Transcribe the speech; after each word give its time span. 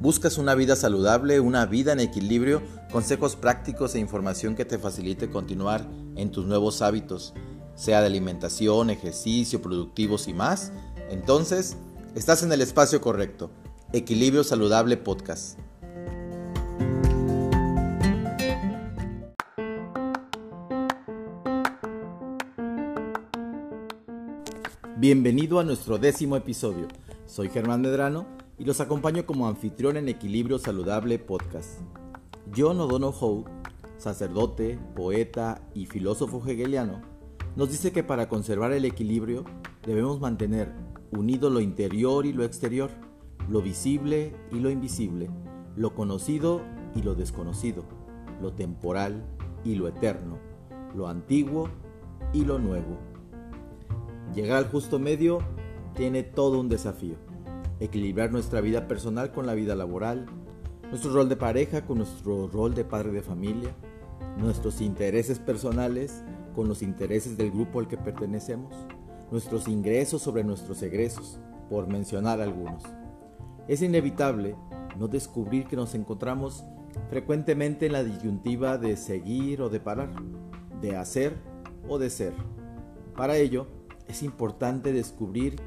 ¿Buscas 0.00 0.38
una 0.38 0.54
vida 0.54 0.76
saludable, 0.76 1.40
una 1.40 1.66
vida 1.66 1.92
en 1.92 2.00
equilibrio, 2.00 2.62
consejos 2.90 3.36
prácticos 3.36 3.94
e 3.94 3.98
información 3.98 4.56
que 4.56 4.64
te 4.64 4.78
facilite 4.78 5.28
continuar 5.28 5.86
en 6.16 6.30
tus 6.30 6.46
nuevos 6.46 6.80
hábitos, 6.80 7.34
sea 7.74 8.00
de 8.00 8.06
alimentación, 8.06 8.88
ejercicio, 8.88 9.60
productivos 9.60 10.26
y 10.26 10.32
más? 10.32 10.72
Entonces, 11.10 11.76
estás 12.14 12.42
en 12.42 12.50
el 12.50 12.62
espacio 12.62 13.02
correcto. 13.02 13.50
Equilibrio 13.92 14.42
Saludable 14.42 14.96
Podcast. 14.96 15.58
Bienvenido 24.96 25.60
a 25.60 25.64
nuestro 25.64 25.98
décimo 25.98 26.36
episodio. 26.36 26.88
Soy 27.26 27.50
Germán 27.50 27.82
Medrano 27.82 28.39
y 28.60 28.64
los 28.64 28.78
acompaño 28.82 29.24
como 29.24 29.48
anfitrión 29.48 29.96
en 29.96 30.10
Equilibrio 30.10 30.58
Saludable 30.58 31.18
Podcast. 31.18 31.80
John 32.54 32.78
O'Donnell 32.78 33.14
Howe, 33.18 33.46
sacerdote, 33.96 34.78
poeta 34.94 35.66
y 35.72 35.86
filósofo 35.86 36.42
hegeliano, 36.46 37.00
nos 37.56 37.70
dice 37.70 37.90
que 37.90 38.04
para 38.04 38.28
conservar 38.28 38.72
el 38.72 38.84
equilibrio 38.84 39.46
debemos 39.86 40.20
mantener 40.20 40.74
unido 41.10 41.48
lo 41.48 41.60
interior 41.60 42.26
y 42.26 42.34
lo 42.34 42.44
exterior, 42.44 42.90
lo 43.48 43.62
visible 43.62 44.36
y 44.52 44.56
lo 44.56 44.68
invisible, 44.68 45.30
lo 45.74 45.94
conocido 45.94 46.60
y 46.94 47.00
lo 47.00 47.14
desconocido, 47.14 47.84
lo 48.42 48.52
temporal 48.52 49.24
y 49.64 49.76
lo 49.76 49.88
eterno, 49.88 50.38
lo 50.94 51.08
antiguo 51.08 51.70
y 52.34 52.44
lo 52.44 52.58
nuevo. 52.58 52.98
Llegar 54.34 54.58
al 54.58 54.70
justo 54.70 54.98
medio 54.98 55.38
tiene 55.94 56.22
todo 56.22 56.60
un 56.60 56.68
desafío 56.68 57.29
equilibrar 57.80 58.30
nuestra 58.30 58.60
vida 58.60 58.86
personal 58.86 59.32
con 59.32 59.46
la 59.46 59.54
vida 59.54 59.74
laboral, 59.74 60.26
nuestro 60.90 61.12
rol 61.12 61.28
de 61.28 61.36
pareja 61.36 61.86
con 61.86 61.98
nuestro 61.98 62.48
rol 62.48 62.74
de 62.74 62.84
padre 62.84 63.10
de 63.10 63.22
familia, 63.22 63.74
nuestros 64.36 64.80
intereses 64.80 65.38
personales 65.38 66.22
con 66.54 66.68
los 66.68 66.82
intereses 66.82 67.36
del 67.36 67.50
grupo 67.50 67.80
al 67.80 67.88
que 67.88 67.96
pertenecemos, 67.96 68.74
nuestros 69.30 69.68
ingresos 69.68 70.22
sobre 70.22 70.44
nuestros 70.44 70.82
egresos, 70.82 71.38
por 71.68 71.86
mencionar 71.86 72.40
algunos. 72.40 72.82
Es 73.68 73.80
inevitable 73.80 74.56
no 74.98 75.06
descubrir 75.06 75.66
que 75.66 75.76
nos 75.76 75.94
encontramos 75.94 76.64
frecuentemente 77.08 77.86
en 77.86 77.92
la 77.92 78.02
disyuntiva 78.02 78.76
de 78.76 78.96
seguir 78.96 79.62
o 79.62 79.68
de 79.68 79.78
parar, 79.78 80.10
de 80.80 80.96
hacer 80.96 81.36
o 81.88 81.98
de 81.98 82.10
ser. 82.10 82.34
Para 83.16 83.36
ello, 83.36 83.68
es 84.08 84.24
importante 84.24 84.92
descubrir 84.92 85.60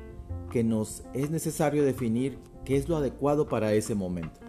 que 0.54 0.64
nos 0.64 1.02
es 1.16 1.32
necesario 1.32 1.84
definir 1.84 2.38
qué 2.64 2.78
es 2.78 2.88
lo 2.88 2.98
adecuado 2.98 3.50
para 3.50 3.74
ese 3.74 3.96
momento. 3.96 4.40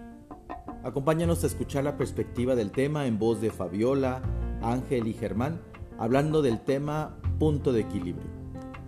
Acompáñanos 0.82 1.42
a 1.42 1.46
escuchar 1.46 1.82
la 1.82 1.96
perspectiva 1.96 2.54
del 2.54 2.72
tema 2.72 3.06
en 3.06 3.18
voz 3.18 3.40
de 3.40 3.50
Fabiola, 3.50 4.20
Ángel 4.60 5.06
y 5.06 5.14
Germán, 5.14 5.62
hablando 5.98 6.42
del 6.42 6.60
tema 6.60 7.18
punto 7.38 7.72
de 7.72 7.80
equilibrio. 7.80 8.26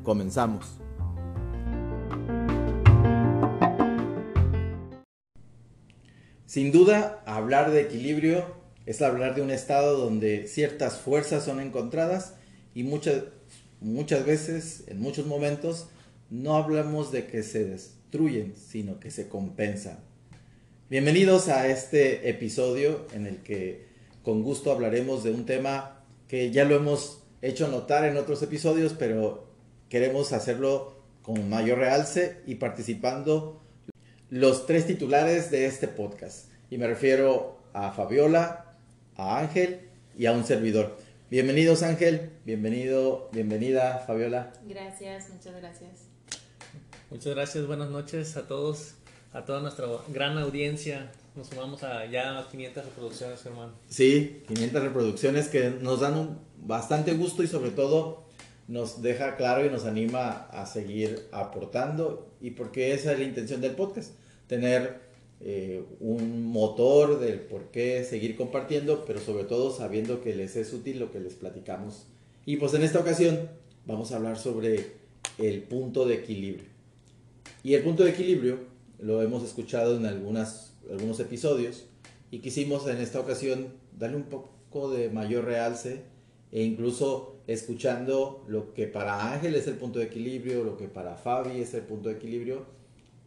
Comenzamos. 0.02 0.76
Sin 6.44 6.70
duda, 6.70 7.22
hablar 7.24 7.70
de 7.70 7.80
equilibrio 7.80 8.44
es 8.84 9.00
hablar 9.00 9.34
de 9.34 9.40
un 9.40 9.50
estado 9.50 9.96
donde 9.96 10.48
ciertas 10.48 10.98
fuerzas 10.98 11.46
son 11.46 11.60
encontradas 11.60 12.34
y 12.74 12.82
muchas, 12.82 13.22
muchas 13.80 14.26
veces, 14.26 14.84
en 14.88 15.00
muchos 15.00 15.24
momentos, 15.24 15.88
no 16.30 16.56
hablamos 16.56 17.12
de 17.12 17.26
que 17.26 17.42
se 17.42 17.64
destruyen, 17.64 18.54
sino 18.56 18.98
que 18.98 19.10
se 19.10 19.28
compensan. 19.28 19.98
Bienvenidos 20.90 21.48
a 21.48 21.68
este 21.68 22.28
episodio 22.28 23.06
en 23.12 23.26
el 23.26 23.38
que 23.38 23.86
con 24.22 24.42
gusto 24.42 24.72
hablaremos 24.72 25.22
de 25.22 25.30
un 25.30 25.46
tema 25.46 26.04
que 26.28 26.50
ya 26.50 26.64
lo 26.64 26.76
hemos 26.76 27.22
hecho 27.42 27.68
notar 27.68 28.04
en 28.04 28.16
otros 28.16 28.42
episodios, 28.42 28.94
pero 28.98 29.46
queremos 29.88 30.32
hacerlo 30.32 30.96
con 31.22 31.48
mayor 31.48 31.78
realce 31.78 32.38
y 32.46 32.56
participando 32.56 33.62
los 34.30 34.66
tres 34.66 34.86
titulares 34.86 35.50
de 35.50 35.66
este 35.66 35.86
podcast. 35.86 36.50
Y 36.70 36.78
me 36.78 36.88
refiero 36.88 37.58
a 37.72 37.92
Fabiola, 37.92 38.76
a 39.16 39.38
Ángel 39.38 39.88
y 40.18 40.26
a 40.26 40.32
un 40.32 40.44
servidor. 40.44 40.98
Bienvenidos 41.30 41.82
Ángel, 41.82 42.30
bienvenido, 42.44 43.28
bienvenida 43.32 43.98
Fabiola. 44.06 44.52
Gracias, 44.64 45.28
muchas 45.30 45.56
gracias. 45.56 46.05
Muchas 47.08 47.36
gracias, 47.36 47.68
buenas 47.68 47.88
noches 47.88 48.36
a 48.36 48.48
todos, 48.48 48.94
a 49.32 49.44
toda 49.44 49.60
nuestra 49.60 49.86
gran 50.08 50.36
audiencia. 50.38 51.12
Nos 51.36 51.46
sumamos 51.46 51.84
a 51.84 52.04
ya 52.06 52.44
500 52.50 52.84
reproducciones, 52.84 53.46
hermano. 53.46 53.74
Sí, 53.88 54.42
500 54.48 54.82
reproducciones 54.82 55.46
que 55.46 55.70
nos 55.70 56.00
dan 56.00 56.18
un 56.18 56.38
bastante 56.56 57.14
gusto 57.14 57.44
y 57.44 57.46
sobre 57.46 57.70
todo 57.70 58.24
nos 58.66 59.02
deja 59.02 59.36
claro 59.36 59.64
y 59.64 59.70
nos 59.70 59.84
anima 59.84 60.48
a 60.50 60.66
seguir 60.66 61.28
aportando 61.30 62.26
y 62.40 62.50
porque 62.50 62.92
esa 62.92 63.12
es 63.12 63.20
la 63.20 63.24
intención 63.24 63.60
del 63.60 63.76
podcast, 63.76 64.14
tener 64.48 64.98
eh, 65.40 65.84
un 66.00 66.44
motor 66.50 67.20
del 67.20 67.38
por 67.38 67.70
qué 67.70 68.02
seguir 68.02 68.36
compartiendo, 68.36 69.04
pero 69.04 69.20
sobre 69.20 69.44
todo 69.44 69.70
sabiendo 69.70 70.22
que 70.22 70.34
les 70.34 70.56
es 70.56 70.72
útil 70.72 70.98
lo 70.98 71.12
que 71.12 71.20
les 71.20 71.34
platicamos. 71.34 72.08
Y 72.44 72.56
pues 72.56 72.74
en 72.74 72.82
esta 72.82 72.98
ocasión 72.98 73.48
vamos 73.84 74.10
a 74.10 74.16
hablar 74.16 74.36
sobre 74.36 74.94
el 75.38 75.62
punto 75.62 76.04
de 76.04 76.14
equilibrio. 76.14 76.75
Y 77.62 77.74
el 77.74 77.82
punto 77.82 78.04
de 78.04 78.10
equilibrio 78.10 78.58
lo 78.98 79.22
hemos 79.22 79.42
escuchado 79.42 79.96
en 79.96 80.06
algunas, 80.06 80.74
algunos 80.90 81.20
episodios 81.20 81.86
y 82.30 82.38
quisimos 82.38 82.86
en 82.86 82.98
esta 82.98 83.20
ocasión 83.20 83.74
darle 83.96 84.16
un 84.16 84.24
poco 84.24 84.90
de 84.90 85.10
mayor 85.10 85.44
realce 85.44 86.02
e 86.52 86.62
incluso 86.62 87.36
escuchando 87.46 88.44
lo 88.48 88.72
que 88.72 88.86
para 88.86 89.32
Ángel 89.32 89.54
es 89.54 89.66
el 89.66 89.74
punto 89.74 89.98
de 89.98 90.06
equilibrio, 90.06 90.64
lo 90.64 90.76
que 90.76 90.88
para 90.88 91.16
Fabi 91.16 91.60
es 91.60 91.74
el 91.74 91.82
punto 91.82 92.08
de 92.08 92.16
equilibrio 92.16 92.66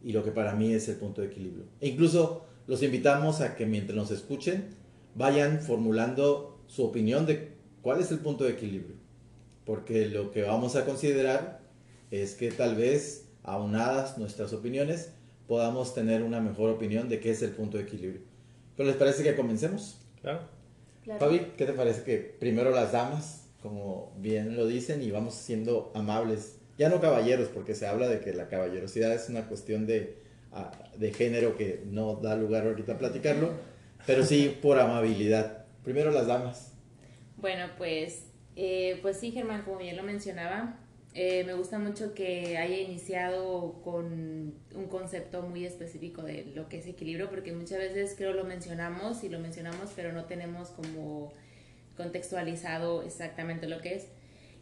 y 0.02 0.12
lo 0.12 0.24
que 0.24 0.30
para 0.30 0.54
mí 0.54 0.72
es 0.72 0.88
el 0.88 0.96
punto 0.96 1.20
de 1.20 1.28
equilibrio. 1.28 1.64
E 1.80 1.88
incluso 1.88 2.44
los 2.66 2.82
invitamos 2.82 3.40
a 3.40 3.56
que 3.56 3.66
mientras 3.66 3.96
nos 3.96 4.10
escuchen 4.10 4.68
vayan 5.14 5.60
formulando 5.60 6.62
su 6.66 6.84
opinión 6.84 7.26
de 7.26 7.52
cuál 7.82 8.00
es 8.00 8.10
el 8.10 8.18
punto 8.18 8.44
de 8.44 8.50
equilibrio. 8.50 8.96
Porque 9.64 10.06
lo 10.06 10.30
que 10.30 10.42
vamos 10.42 10.76
a 10.76 10.84
considerar 10.84 11.60
es 12.10 12.34
que 12.34 12.50
tal 12.50 12.76
vez 12.76 13.29
aunadas 13.42 14.18
nuestras 14.18 14.52
opiniones, 14.52 15.12
podamos 15.46 15.94
tener 15.94 16.22
una 16.22 16.40
mejor 16.40 16.70
opinión 16.70 17.08
de 17.08 17.20
qué 17.20 17.30
es 17.30 17.42
el 17.42 17.50
punto 17.50 17.76
de 17.76 17.84
equilibrio. 17.84 18.22
¿Pero 18.76 18.88
les 18.88 18.96
parece 18.96 19.22
que 19.22 19.34
comencemos? 19.34 20.00
Claro. 20.22 20.40
Fabi, 21.18 21.52
¿qué 21.56 21.66
te 21.66 21.72
parece 21.72 22.02
que 22.04 22.18
primero 22.18 22.70
las 22.70 22.92
damas, 22.92 23.48
como 23.62 24.12
bien 24.18 24.56
lo 24.56 24.66
dicen, 24.66 25.02
y 25.02 25.10
vamos 25.10 25.34
siendo 25.34 25.90
amables? 25.94 26.58
Ya 26.78 26.88
no 26.88 27.00
caballeros, 27.00 27.48
porque 27.48 27.74
se 27.74 27.86
habla 27.86 28.08
de 28.08 28.20
que 28.20 28.32
la 28.32 28.48
caballerosidad 28.48 29.12
es 29.12 29.28
una 29.28 29.46
cuestión 29.48 29.86
de, 29.86 30.18
ah, 30.52 30.70
de 30.96 31.12
género 31.12 31.56
que 31.56 31.82
no 31.86 32.16
da 32.16 32.36
lugar 32.36 32.66
ahorita 32.66 32.92
a 32.92 32.98
platicarlo, 32.98 33.50
pero 34.06 34.24
sí 34.24 34.58
por 34.62 34.78
amabilidad. 34.78 35.64
Primero 35.84 36.10
las 36.10 36.26
damas. 36.26 36.72
Bueno, 37.36 37.66
pues, 37.76 38.24
eh, 38.56 38.98
pues 39.02 39.16
sí, 39.18 39.32
Germán, 39.32 39.62
como 39.62 39.78
bien 39.78 39.96
lo 39.96 40.02
mencionaba, 40.02 40.78
eh, 41.12 41.42
me 41.44 41.54
gusta 41.54 41.78
mucho 41.78 42.14
que 42.14 42.56
haya 42.56 42.78
iniciado 42.78 43.80
con 43.82 44.54
un 44.74 44.86
concepto 44.88 45.42
muy 45.42 45.64
específico 45.64 46.22
de 46.22 46.44
lo 46.54 46.68
que 46.68 46.78
es 46.78 46.86
equilibrio, 46.86 47.28
porque 47.28 47.52
muchas 47.52 47.78
veces 47.78 48.14
creo 48.16 48.32
lo 48.32 48.44
mencionamos 48.44 49.24
y 49.24 49.28
lo 49.28 49.40
mencionamos, 49.40 49.90
pero 49.96 50.12
no 50.12 50.26
tenemos 50.26 50.68
como 50.68 51.32
contextualizado 51.96 53.02
exactamente 53.02 53.68
lo 53.68 53.80
que 53.80 53.96
es. 53.96 54.06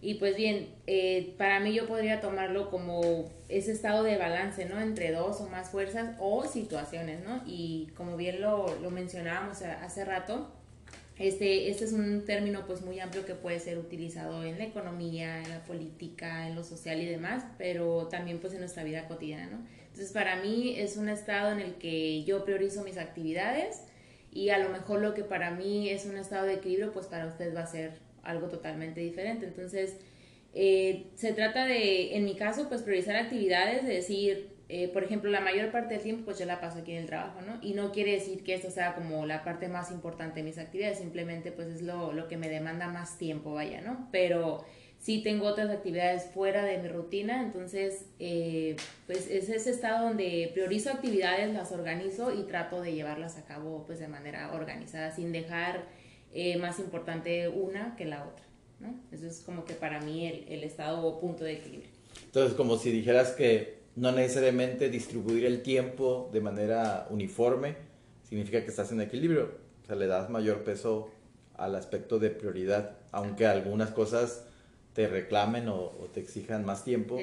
Y 0.01 0.15
pues 0.15 0.37
bien, 0.37 0.69
eh, 0.87 1.35
para 1.39 1.61
mí 1.61 1.75
yo 1.75 1.87
podría 1.87 2.21
tomarlo 2.21 2.71
como 2.71 3.31
ese 3.49 3.73
estado 3.73 4.05
de 4.05 4.17
balance, 4.17 4.65
¿no? 4.65 4.81
Entre 4.81 5.11
dos 5.11 5.41
o 5.41 5.49
más 5.49 5.71
fuerzas 5.71 6.17
o 6.21 6.47
situaciones, 6.47 7.23
¿no? 7.25 7.43
Y 7.47 7.89
como 7.97 8.17
bien 8.17 8.41
lo, 8.41 8.75
lo 8.81 8.91
mencionábamos 8.91 9.61
hace 9.63 10.05
rato, 10.05 10.51
este, 11.19 11.71
este 11.71 11.85
es 11.85 11.93
un 11.93 12.25
término 12.25 12.67
pues 12.67 12.83
muy 12.83 13.01
amplio 13.01 13.27
que 13.27 13.35
puede 13.35 13.59
ser 13.59 13.79
utilizado 13.79 14.45
en 14.45 14.59
la 14.59 14.65
economía, 14.65 15.43
en 15.43 15.51
la 15.51 15.65
política, 15.65 16.49
en 16.49 16.55
lo 16.55 16.65
social 16.65 17.01
y 17.01 17.07
demás, 17.07 17.45
pero 17.59 18.09
también 18.09 18.39
pues 18.39 18.53
en 18.53 18.61
nuestra 18.61 18.85
vida 18.85 19.09
cotidiana, 19.09 19.47
¿no? 19.47 19.67
Entonces 19.87 20.13
para 20.13 20.37
mí 20.37 20.77
es 20.79 20.97
un 20.97 21.09
estado 21.09 21.53
en 21.53 21.61
el 21.61 21.75
que 21.75 22.23
yo 22.25 22.45
priorizo 22.45 22.85
mis 22.85 22.99
actividades 22.99 23.83
y 24.33 24.51
a 24.51 24.59
lo 24.59 24.69
mejor 24.69 25.01
lo 25.01 25.15
que 25.15 25.25
para 25.25 25.51
mí 25.51 25.89
es 25.89 26.07
un 26.07 26.17
estado 26.17 26.47
de 26.47 26.55
equilibrio 26.55 26.93
pues 26.93 27.07
para 27.07 27.27
usted 27.27 27.55
va 27.55 27.63
a 27.63 27.67
ser 27.67 27.99
algo 28.23 28.49
totalmente 28.49 29.01
diferente. 29.01 29.47
Entonces 29.47 29.97
eh, 30.55 31.07
se 31.15 31.33
trata 31.33 31.67
de, 31.67 32.17
en 32.17 32.25
mi 32.25 32.35
caso, 32.37 32.69
pues 32.69 32.83
priorizar 32.83 33.17
actividades, 33.17 33.87
de 33.87 33.95
decir, 33.95 34.58
eh, 34.71 34.89
por 34.89 35.03
ejemplo, 35.03 35.31
la 35.31 35.41
mayor 35.41 35.71
parte 35.71 35.95
del 35.95 36.03
tiempo 36.03 36.27
pues 36.27 36.39
yo 36.39 36.45
la 36.45 36.61
paso 36.61 36.81
aquí 36.81 36.93
en 36.93 36.99
el 36.99 37.07
trabajo, 37.07 37.41
¿no? 37.41 37.59
Y 37.63 37.73
no 37.73 37.91
quiere 37.91 38.13
decir 38.13 38.45
que 38.45 38.55
esto 38.55 38.71
sea 38.71 38.95
como 38.95 39.25
la 39.25 39.43
parte 39.43 39.67
más 39.69 39.91
importante 39.91 40.41
de 40.41 40.43
mis 40.43 40.59
actividades, 40.59 40.99
simplemente 40.99 41.53
pues 41.53 41.69
es 41.69 41.81
lo, 41.81 42.13
lo 42.13 42.29
que 42.29 42.37
me 42.37 42.51
demanda 42.51 42.89
más 42.89 43.17
tiempo, 43.17 43.55
vaya, 43.55 43.81
¿no? 43.81 44.09
Pero 44.13 44.65
sí 44.99 45.23
tengo 45.23 45.47
otras 45.47 45.71
actividades 45.71 46.27
fuera 46.27 46.65
de 46.65 46.79
mi 46.79 46.89
rutina, 46.89 47.43
entonces 47.43 48.07
eh, 48.19 48.77
pues 49.07 49.31
es 49.31 49.49
ese 49.49 49.71
estado 49.71 50.09
donde 50.09 50.51
priorizo 50.53 50.91
actividades, 50.91 51.53
las 51.55 51.73
organizo 51.73 52.35
y 52.35 52.43
trato 52.43 52.83
de 52.83 52.93
llevarlas 52.93 53.39
a 53.39 53.47
cabo 53.47 53.85
pues 53.87 53.99
de 54.01 54.09
manera 54.09 54.53
organizada, 54.53 55.11
sin 55.15 55.33
dejar 55.33 55.87
eh, 56.35 56.59
más 56.59 56.79
importante 56.79 57.49
una 57.49 57.97
que 57.97 58.05
la 58.05 58.27
otra. 58.27 58.45
¿no? 58.81 58.95
Eso 59.13 59.27
es 59.27 59.41
como 59.41 59.65
que 59.65 59.73
para 59.73 60.01
mí 60.01 60.27
el, 60.27 60.45
el 60.49 60.63
estado 60.63 61.07
o 61.07 61.19
punto 61.21 61.45
de 61.45 61.55
equilibrio. 61.55 61.91
Entonces, 62.27 62.55
como 62.55 62.77
si 62.77 62.91
dijeras 62.91 63.33
que 63.33 63.79
no 63.99 64.13
necesariamente 64.13 64.91
distribuir 64.91 65.45
el 65.45 65.63
tiempo 65.63 66.31
de 66.33 66.41
manera 66.41 67.09
uniforme 67.11 67.77
significa 68.23 68.63
que 68.63 68.71
estás 68.71 68.93
en 68.93 69.01
equilibrio, 69.01 69.51
o 69.83 69.87
sea, 69.87 69.97
le 69.97 70.07
das 70.07 70.31
mayor 70.31 70.63
peso 70.63 71.11
al 71.57 71.75
aspecto 71.75 72.21
de 72.21 72.31
prioridad, 72.31 72.97
aunque 73.11 73.47
algunas 73.47 73.91
cosas 73.91 74.45
te 74.93 75.09
reclamen 75.09 75.69
o, 75.69 75.89
te 76.15 76.21
exijan 76.21 76.65
más 76.65 76.85
tiempo, 76.85 77.19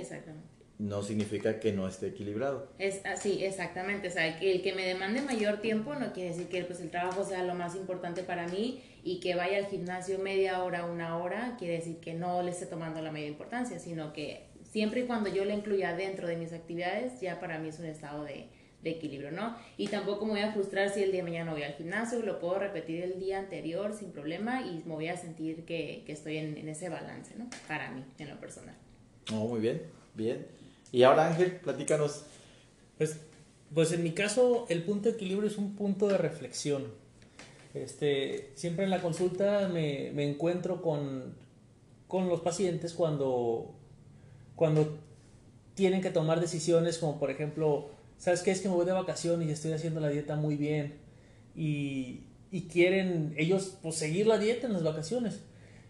no 0.77 1.03
significa 1.03 1.61
que 1.61 1.71
no 1.71 1.87
esté 1.87 2.07
equilibrado. 2.07 2.67
Es 2.77 3.05
así, 3.05 3.45
exactamente. 3.45 4.09
O 4.09 4.11
sea, 4.11 4.37
que 4.37 4.51
el 4.51 4.61
que 4.61 4.73
me 4.73 4.85
demande 4.85 5.21
mayor 5.21 5.61
tiempo 5.61 5.95
no 5.95 6.11
quiere 6.11 6.31
decir 6.31 6.47
que 6.47 6.65
pues, 6.65 6.81
el 6.81 6.89
trabajo 6.89 7.23
sea 7.23 7.43
lo 7.43 7.55
más 7.55 7.75
importante 7.75 8.23
para 8.23 8.47
mí 8.49 8.83
y 9.03 9.21
que 9.21 9.35
vaya 9.35 9.57
al 9.59 9.67
gimnasio 9.67 10.19
media 10.19 10.61
hora, 10.61 10.85
una 10.85 11.17
hora, 11.17 11.55
quiere 11.57 11.75
decir 11.75 11.97
que 12.01 12.13
no 12.13 12.41
le 12.43 12.51
esté 12.51 12.65
tomando 12.65 13.01
la 13.01 13.13
mayor 13.13 13.29
importancia, 13.29 13.79
sino 13.79 14.11
que 14.11 14.44
siempre 14.75 14.99
y 14.99 15.03
cuando 15.05 15.29
yo 15.29 15.45
le 15.45 15.53
incluya 15.53 15.95
dentro 15.95 16.27
de 16.27 16.35
mis 16.35 16.51
actividades, 16.51 17.21
ya 17.21 17.39
para 17.39 17.59
mí 17.59 17.69
es 17.69 17.79
un 17.79 17.85
estado 17.85 18.25
de, 18.25 18.49
de 18.83 18.89
equilibrio, 18.89 19.31
¿no? 19.31 19.55
Y 19.77 19.87
tampoco 19.87 20.25
me 20.25 20.31
voy 20.31 20.41
a 20.41 20.51
frustrar 20.51 20.89
si 20.89 21.01
el 21.01 21.13
día 21.13 21.21
de 21.23 21.31
mañana 21.31 21.53
voy 21.53 21.63
al 21.63 21.75
gimnasio, 21.75 22.21
lo 22.23 22.41
puedo 22.41 22.59
repetir 22.59 23.01
el 23.01 23.17
día 23.17 23.39
anterior 23.39 23.93
sin 23.97 24.11
problema 24.11 24.63
y 24.63 24.83
me 24.85 24.95
voy 24.95 25.07
a 25.07 25.15
sentir 25.15 25.63
que, 25.63 26.03
que 26.05 26.11
estoy 26.11 26.39
en, 26.39 26.57
en, 26.57 26.67
ese 26.67 26.89
balance, 26.89 27.35
¿no? 27.37 27.49
Para 27.69 27.89
mí, 27.91 28.03
en 28.19 28.29
lo 28.29 28.37
personal. 28.37 28.75
Oh, 29.31 29.47
muy 29.47 29.61
bien, 29.61 29.81
bien. 30.13 30.45
Y 30.91 31.03
ahora 31.03 31.27
Ángel, 31.27 31.53
platícanos. 31.63 32.25
Pues, 32.97 33.21
pues 33.73 33.93
en 33.93 34.03
mi 34.03 34.11
caso 34.11 34.65
el 34.67 34.83
punto 34.83 35.07
de 35.07 35.15
equilibrio 35.15 35.47
es 35.47 35.57
un 35.57 35.77
punto 35.77 36.09
de 36.09 36.17
reflexión. 36.17 36.83
Este, 37.73 38.51
siempre 38.55 38.83
en 38.83 38.89
la 38.91 39.01
consulta 39.01 39.69
me, 39.69 40.11
me 40.13 40.29
encuentro 40.29 40.81
con, 40.81 41.33
con 42.09 42.27
los 42.27 42.41
pacientes 42.41 42.91
cuando, 42.93 43.73
cuando 44.55 44.97
tienen 45.73 46.01
que 46.01 46.09
tomar 46.09 46.39
decisiones 46.39 46.97
como 46.97 47.19
por 47.19 47.31
ejemplo 47.31 47.89
¿sabes 48.17 48.41
qué? 48.41 48.51
Es 48.51 48.61
que 48.61 48.69
me 48.69 48.75
voy 48.75 48.85
de 48.85 48.91
vacaciones 48.91 49.47
y 49.47 49.51
estoy 49.51 49.73
haciendo 49.73 49.99
la 49.99 50.09
dieta 50.09 50.35
muy 50.35 50.55
bien. 50.55 50.95
Y, 51.55 52.21
y 52.51 52.63
quieren 52.63 53.33
ellos 53.37 53.77
pues, 53.81 53.95
seguir 53.95 54.27
la 54.27 54.37
dieta 54.37 54.67
en 54.67 54.73
las 54.73 54.83
vacaciones. 54.83 55.41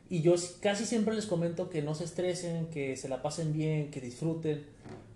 Y 0.10 0.22
yo 0.22 0.36
casi 0.62 0.86
siempre 0.86 1.16
les 1.16 1.26
comento 1.26 1.70
que 1.70 1.82
no 1.82 1.96
se 1.96 2.04
estresen, 2.04 2.68
que 2.68 2.96
se 2.96 3.10
la 3.10 3.22
pasen 3.22 3.54
bien, 3.54 3.90
que 3.90 4.02
disfruten. 4.02 4.66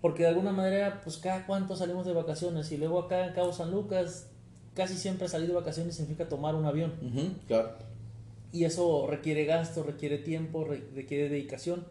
Porque 0.00 0.22
de 0.22 0.30
alguna 0.30 0.52
manera, 0.52 1.00
pues 1.02 1.18
cada 1.18 1.46
cuánto 1.46 1.76
salimos 1.76 2.06
de 2.06 2.12
vacaciones. 2.12 2.72
Y 2.72 2.76
luego 2.76 3.00
acá 3.00 3.26
en 3.26 3.34
Cabo 3.34 3.52
San 3.52 3.70
Lucas, 3.70 4.28
casi 4.74 4.96
siempre 4.96 5.28
salir 5.28 5.48
de 5.48 5.54
vacaciones 5.54 5.94
significa 5.94 6.28
tomar 6.28 6.54
un 6.54 6.64
avión. 6.64 6.92
claro. 7.46 7.90
Y 8.52 8.64
eso 8.64 9.06
requiere 9.06 9.44
gasto, 9.44 9.84
requiere 9.84 10.18
tiempo, 10.18 10.64
requiere 10.64 11.28
dedicación. 11.28 11.86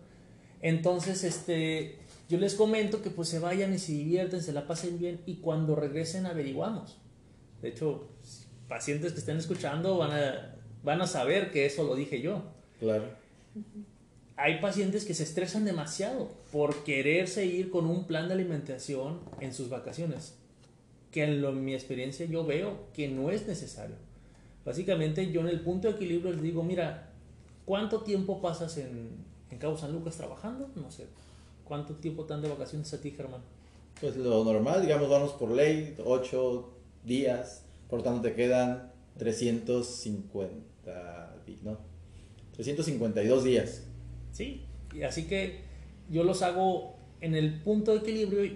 Entonces, 0.61 1.23
este, 1.23 1.97
yo 2.29 2.37
les 2.37 2.53
comento 2.53 3.01
que 3.01 3.09
pues 3.09 3.29
se 3.29 3.39
vayan 3.39 3.73
y 3.73 3.79
se 3.79 3.93
divierten, 3.93 4.41
se 4.41 4.53
la 4.53 4.67
pasen 4.67 4.99
bien 4.99 5.21
y 5.25 5.37
cuando 5.37 5.75
regresen 5.75 6.25
averiguamos. 6.25 6.97
De 7.61 7.69
hecho, 7.69 8.07
pacientes 8.67 9.13
que 9.13 9.19
estén 9.19 9.37
escuchando 9.37 9.97
van 9.97 10.11
a, 10.11 10.55
van 10.83 11.01
a 11.01 11.07
saber 11.07 11.51
que 11.51 11.65
eso 11.65 11.83
lo 11.83 11.95
dije 11.95 12.21
yo. 12.21 12.43
Claro. 12.79 13.05
Hay 14.37 14.61
pacientes 14.61 15.03
que 15.03 15.13
se 15.13 15.23
estresan 15.23 15.65
demasiado 15.65 16.31
por 16.51 16.83
quererse 16.83 17.45
ir 17.45 17.69
con 17.69 17.85
un 17.85 18.05
plan 18.05 18.27
de 18.27 18.35
alimentación 18.35 19.19
en 19.41 19.53
sus 19.53 19.69
vacaciones, 19.69 20.35
que 21.11 21.23
en, 21.23 21.65
mi 21.65 21.73
experiencia 21.73 22.25
yo 22.25 22.45
veo 22.45 22.87
que 22.93 23.09
no 23.09 23.31
es 23.31 23.47
necesario. 23.47 23.95
Básicamente 24.63 25.31
yo 25.31 25.41
en 25.41 25.49
el 25.49 25.61
punto 25.61 25.87
de 25.87 25.95
equilibrio 25.95 26.31
les 26.31 26.41
digo, 26.41 26.63
mira, 26.63 27.11
¿cuánto 27.65 28.03
tiempo 28.03 28.41
pasas 28.41 28.77
en, 28.77 29.09
en 29.51 29.57
Cabo 29.57 29.77
San 29.77 29.93
Lucas 29.93 30.17
trabajando? 30.17 30.69
No 30.75 30.91
sé, 30.91 31.07
¿Cuánto 31.69 31.93
tiempo 31.93 32.23
están 32.23 32.41
de 32.41 32.49
vacaciones 32.49 32.91
a 32.95 32.99
ti, 32.99 33.11
Germán? 33.11 33.41
Pues 34.01 34.17
lo 34.17 34.43
normal, 34.43 34.81
digamos, 34.81 35.07
vamos 35.07 35.33
por 35.33 35.51
ley, 35.51 35.93
8 36.03 36.67
días, 37.05 37.63
por 37.87 38.01
tanto 38.01 38.23
te 38.23 38.33
quedan 38.33 38.91
350, 39.19 41.35
¿no? 41.63 41.77
352 42.53 43.43
días. 43.43 43.83
Sí, 44.31 44.65
y 44.95 45.03
así 45.03 45.27
que 45.27 45.59
yo 46.09 46.23
los 46.23 46.41
hago 46.41 46.95
en 47.21 47.35
el 47.35 47.61
punto 47.61 47.91
de 47.91 47.99
equilibrio, 47.99 48.51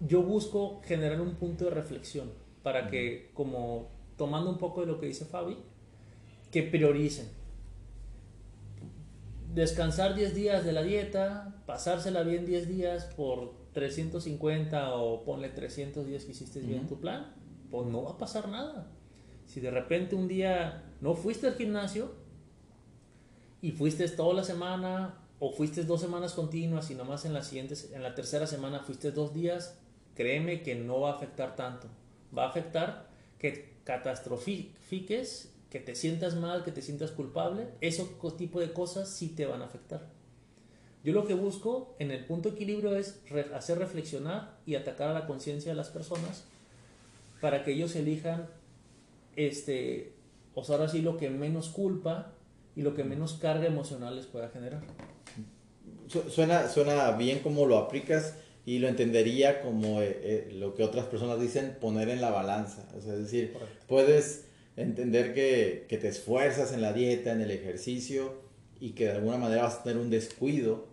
yo 0.00 0.22
busco 0.22 0.80
generar 0.84 1.20
un 1.20 1.36
punto 1.36 1.66
de 1.66 1.70
reflexión 1.70 2.32
para 2.64 2.90
que, 2.90 3.30
como 3.34 3.86
tomando 4.16 4.50
un 4.50 4.58
poco 4.58 4.80
de 4.80 4.88
lo 4.88 4.98
que 4.98 5.06
dice 5.06 5.24
Fabi, 5.24 5.56
que 6.50 6.64
prioricen 6.64 7.28
descansar 9.54 10.14
10 10.14 10.34
días 10.34 10.64
de 10.64 10.72
la 10.72 10.82
dieta, 10.82 11.62
pasársela 11.66 12.22
bien 12.22 12.44
10 12.44 12.68
días 12.68 13.04
por 13.16 13.54
350 13.72 14.94
o 14.94 15.24
ponle 15.24 15.48
310 15.48 16.24
que 16.24 16.30
hiciste 16.30 16.60
bien 16.60 16.86
tu 16.86 17.00
plan, 17.00 17.34
pues 17.70 17.86
no 17.86 18.04
va 18.04 18.12
a 18.12 18.18
pasar 18.18 18.48
nada. 18.48 18.90
Si 19.46 19.60
de 19.60 19.70
repente 19.70 20.14
un 20.14 20.28
día 20.28 20.84
no 21.00 21.14
fuiste 21.14 21.46
al 21.46 21.54
gimnasio 21.54 22.12
y 23.62 23.72
fuiste 23.72 24.08
toda 24.08 24.34
la 24.34 24.44
semana 24.44 25.18
o 25.38 25.52
fuiste 25.52 25.84
dos 25.84 26.00
semanas 26.00 26.34
continuas 26.34 26.90
y 26.90 26.94
nomás 26.94 27.24
en 27.24 27.32
la, 27.32 27.42
siguiente, 27.42 27.74
en 27.92 28.02
la 28.02 28.14
tercera 28.14 28.46
semana 28.46 28.80
fuiste 28.80 29.12
dos 29.12 29.32
días, 29.32 29.78
créeme 30.14 30.62
que 30.62 30.74
no 30.74 31.00
va 31.00 31.10
a 31.10 31.14
afectar 31.14 31.56
tanto. 31.56 31.88
Va 32.36 32.44
a 32.44 32.48
afectar 32.48 33.08
que 33.38 33.78
catastrofiques 33.84 35.54
que 35.70 35.80
te 35.80 35.94
sientas 35.94 36.34
mal, 36.34 36.64
que 36.64 36.72
te 36.72 36.82
sientas 36.82 37.10
culpable, 37.10 37.68
ese 37.80 38.06
tipo 38.36 38.60
de 38.60 38.72
cosas 38.72 39.08
sí 39.08 39.28
te 39.28 39.46
van 39.46 39.62
a 39.62 39.66
afectar. 39.66 40.08
Yo 41.04 41.12
lo 41.12 41.26
que 41.26 41.34
busco 41.34 41.94
en 41.98 42.10
el 42.10 42.24
punto 42.24 42.48
de 42.48 42.56
equilibrio 42.56 42.96
es 42.96 43.20
hacer 43.54 43.78
reflexionar 43.78 44.58
y 44.66 44.74
atacar 44.74 45.08
a 45.08 45.14
la 45.14 45.26
conciencia 45.26 45.70
de 45.70 45.76
las 45.76 45.90
personas 45.90 46.44
para 47.40 47.64
que 47.64 47.72
ellos 47.72 47.94
elijan, 47.96 48.48
este, 49.36 50.12
o 50.54 50.64
sea, 50.64 50.76
ahora 50.76 50.88
sí 50.88 51.02
lo 51.02 51.16
que 51.16 51.30
menos 51.30 51.68
culpa 51.68 52.32
y 52.74 52.82
lo 52.82 52.94
que 52.94 53.04
menos 53.04 53.34
carga 53.34 53.66
emocional 53.66 54.16
les 54.16 54.26
pueda 54.26 54.48
generar. 54.48 54.80
Suena, 56.28 56.68
suena 56.68 57.12
bien 57.12 57.40
como 57.40 57.66
lo 57.66 57.76
aplicas 57.76 58.34
y 58.64 58.78
lo 58.78 58.88
entendería 58.88 59.60
como 59.60 60.02
eh, 60.02 60.20
eh, 60.22 60.52
lo 60.54 60.74
que 60.74 60.82
otras 60.82 61.06
personas 61.06 61.40
dicen 61.40 61.76
poner 61.80 62.08
en 62.08 62.20
la 62.20 62.30
balanza. 62.30 62.88
es 62.96 63.06
decir, 63.06 63.54
puedes 63.86 64.47
entender 64.78 65.34
que, 65.34 65.86
que, 65.88 65.98
te 65.98 66.08
esfuerzas 66.08 66.72
en 66.72 66.80
la 66.80 66.92
dieta, 66.92 67.32
en 67.32 67.40
el 67.40 67.50
ejercicio 67.50 68.34
y 68.80 68.90
que 68.90 69.06
de 69.06 69.12
alguna 69.12 69.36
manera 69.36 69.62
vas 69.62 69.76
a 69.76 69.82
tener 69.82 69.98
un 69.98 70.10
descuido, 70.10 70.86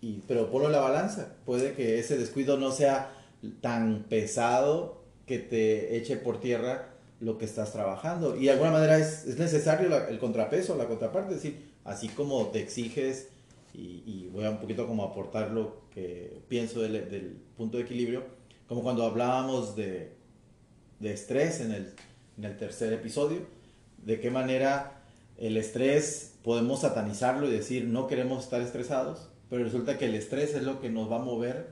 y, 0.00 0.22
pero 0.26 0.50
ponlo 0.50 0.66
en 0.66 0.72
la 0.72 0.80
balanza. 0.80 1.36
Puede 1.44 1.74
que 1.74 1.98
ese 1.98 2.16
descuido 2.16 2.56
no 2.56 2.72
sea 2.72 3.12
tan 3.60 4.04
pesado 4.08 5.02
que 5.26 5.38
te 5.38 5.96
eche 5.96 6.16
por 6.16 6.40
tierra 6.40 6.94
lo 7.20 7.36
que 7.36 7.44
estás 7.44 7.72
trabajando. 7.72 8.36
Y 8.36 8.44
de 8.44 8.52
alguna 8.52 8.70
manera 8.70 8.98
es, 8.98 9.26
es 9.26 9.38
necesario 9.38 9.94
el 10.08 10.18
contrapeso, 10.18 10.76
la 10.76 10.88
contraparte, 10.88 11.34
es 11.34 11.42
decir, 11.42 11.70
así 11.84 12.08
como 12.08 12.46
te 12.46 12.60
exiges, 12.60 13.28
y, 13.74 14.02
y, 14.04 14.30
voy 14.32 14.44
a 14.46 14.50
un 14.50 14.58
poquito 14.58 14.86
como 14.88 15.04
aportar 15.04 15.52
lo 15.52 15.82
que 15.94 16.40
pienso 16.48 16.80
del, 16.80 17.08
del 17.08 17.36
punto 17.56 17.76
de 17.76 17.84
equilibrio, 17.84 18.24
como 18.66 18.82
cuando 18.82 19.04
hablábamos 19.04 19.76
de, 19.76 20.12
de 20.98 21.12
estrés 21.12 21.60
en 21.60 21.72
el 21.72 21.94
en 22.40 22.46
el 22.46 22.56
tercer 22.56 22.92
episodio, 22.94 23.40
de 23.98 24.18
qué 24.18 24.30
manera 24.30 25.02
el 25.36 25.58
estrés 25.58 26.36
podemos 26.42 26.80
satanizarlo 26.80 27.46
y 27.46 27.50
decir 27.50 27.84
no 27.84 28.06
queremos 28.06 28.44
estar 28.44 28.62
estresados, 28.62 29.28
pero 29.50 29.64
resulta 29.64 29.98
que 29.98 30.06
el 30.06 30.14
estrés 30.14 30.54
es 30.54 30.62
lo 30.62 30.80
que 30.80 30.88
nos 30.88 31.10
va 31.10 31.16
a 31.16 31.22
mover 31.22 31.68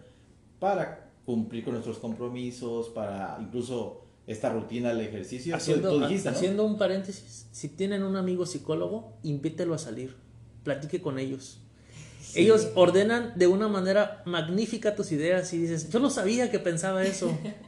para 0.59 1.11
cumplir 1.25 1.65
con 1.65 1.73
nuestros 1.73 1.99
compromisos, 1.99 2.91
para 2.91 3.39
incluso 3.41 4.03
esta 4.27 4.53
rutina 4.53 4.91
del 4.91 5.01
ejercicio. 5.01 5.57
Haciendo, 5.57 6.05
haciendo 6.05 6.67
un 6.67 6.77
paréntesis, 6.77 7.47
si 7.51 7.69
tienen 7.69 8.03
un 8.03 8.17
amigo 8.17 8.45
psicólogo, 8.45 9.15
invítelo 9.23 9.73
a 9.73 9.79
salir, 9.79 10.17
platique 10.65 11.01
con 11.01 11.19
ellos. 11.19 11.61
Ellos 12.35 12.69
ordenan 12.75 13.33
de 13.37 13.47
una 13.47 13.69
manera 13.69 14.23
magnífica 14.27 14.95
tus 14.95 15.13
ideas 15.13 15.51
y 15.55 15.59
dices, 15.59 15.89
yo 15.89 15.99
no 15.99 16.11
sabía 16.11 16.51
que 16.51 16.59
pensaba 16.59 17.05
eso. 17.05 17.33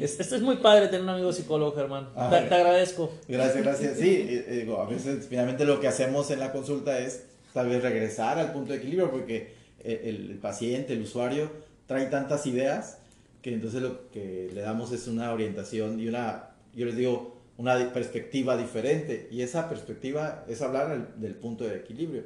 Esto 0.00 0.36
es 0.36 0.42
muy 0.42 0.56
padre 0.56 0.86
tener 0.86 1.02
un 1.02 1.08
amigo 1.08 1.32
psicólogo, 1.32 1.72
Germán. 1.72 2.08
Ah, 2.14 2.28
te, 2.30 2.54
agradezco. 2.54 3.12
Gracias, 3.28 3.62
gracias. 3.62 3.98
Sí, 3.98 4.08
eh, 4.08 4.44
eh, 4.48 4.54
digo, 4.60 4.80
a 4.80 4.86
veces 4.86 5.26
finalmente 5.28 5.64
lo 5.64 5.80
que 5.80 5.88
hacemos 5.88 6.30
en 6.30 6.40
la 6.40 6.52
consulta 6.52 6.98
es 6.98 7.24
tal 7.52 7.68
vez 7.68 7.82
regresar 7.82 8.38
al 8.38 8.52
punto 8.52 8.72
de 8.72 8.78
equilibrio 8.78 9.10
porque 9.10 9.54
eh, 9.82 10.02
el, 10.04 10.38
paciente, 10.38 10.92
el 10.92 11.02
usuario, 11.02 11.50
trae 11.86 12.06
tantas 12.06 12.46
ideas 12.46 12.98
que 13.42 13.54
entonces 13.54 13.80
lo 13.80 14.10
que 14.10 14.50
le 14.52 14.60
damos 14.60 14.92
es 14.92 15.06
una 15.06 15.32
orientación 15.32 16.00
y 16.00 16.08
una, 16.08 16.50
yo 16.74 16.86
les 16.86 16.96
digo, 16.96 17.36
una 17.56 17.92
perspectiva 17.92 18.56
diferente. 18.56 19.28
Y 19.30 19.42
esa 19.42 19.68
perspectiva 19.68 20.44
es 20.48 20.60
hablar 20.62 21.14
del 21.16 21.34
punto 21.36 21.64
de 21.64 21.76
equilibrio. 21.76 22.24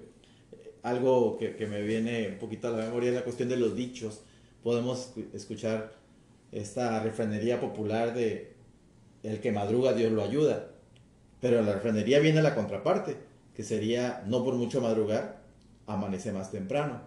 algo 0.82 1.36
que, 1.38 1.56
que, 1.56 1.66
me 1.66 1.82
viene 1.82 2.28
un 2.28 2.38
poquito 2.38 2.68
a 2.68 2.70
la 2.70 2.84
memoria 2.86 3.10
es 3.10 3.14
la 3.14 3.24
cuestión 3.24 3.48
de 3.48 3.56
los 3.56 3.76
dichos. 3.76 4.22
Podemos 4.62 5.12
escuchar 5.34 5.99
esta 6.52 7.02
refranería 7.02 7.60
popular 7.60 8.14
de 8.14 8.52
el 9.22 9.40
que 9.40 9.52
madruga 9.52 9.92
Dios 9.92 10.12
lo 10.12 10.22
ayuda. 10.22 10.68
Pero 11.40 11.58
en 11.58 11.66
la 11.66 11.74
refranería 11.74 12.18
viene 12.18 12.42
la 12.42 12.54
contraparte, 12.54 13.16
que 13.54 13.62
sería 13.62 14.22
no 14.26 14.44
por 14.44 14.54
mucho 14.54 14.80
madrugar, 14.80 15.42
amanece 15.86 16.32
más 16.32 16.50
temprano. 16.50 17.02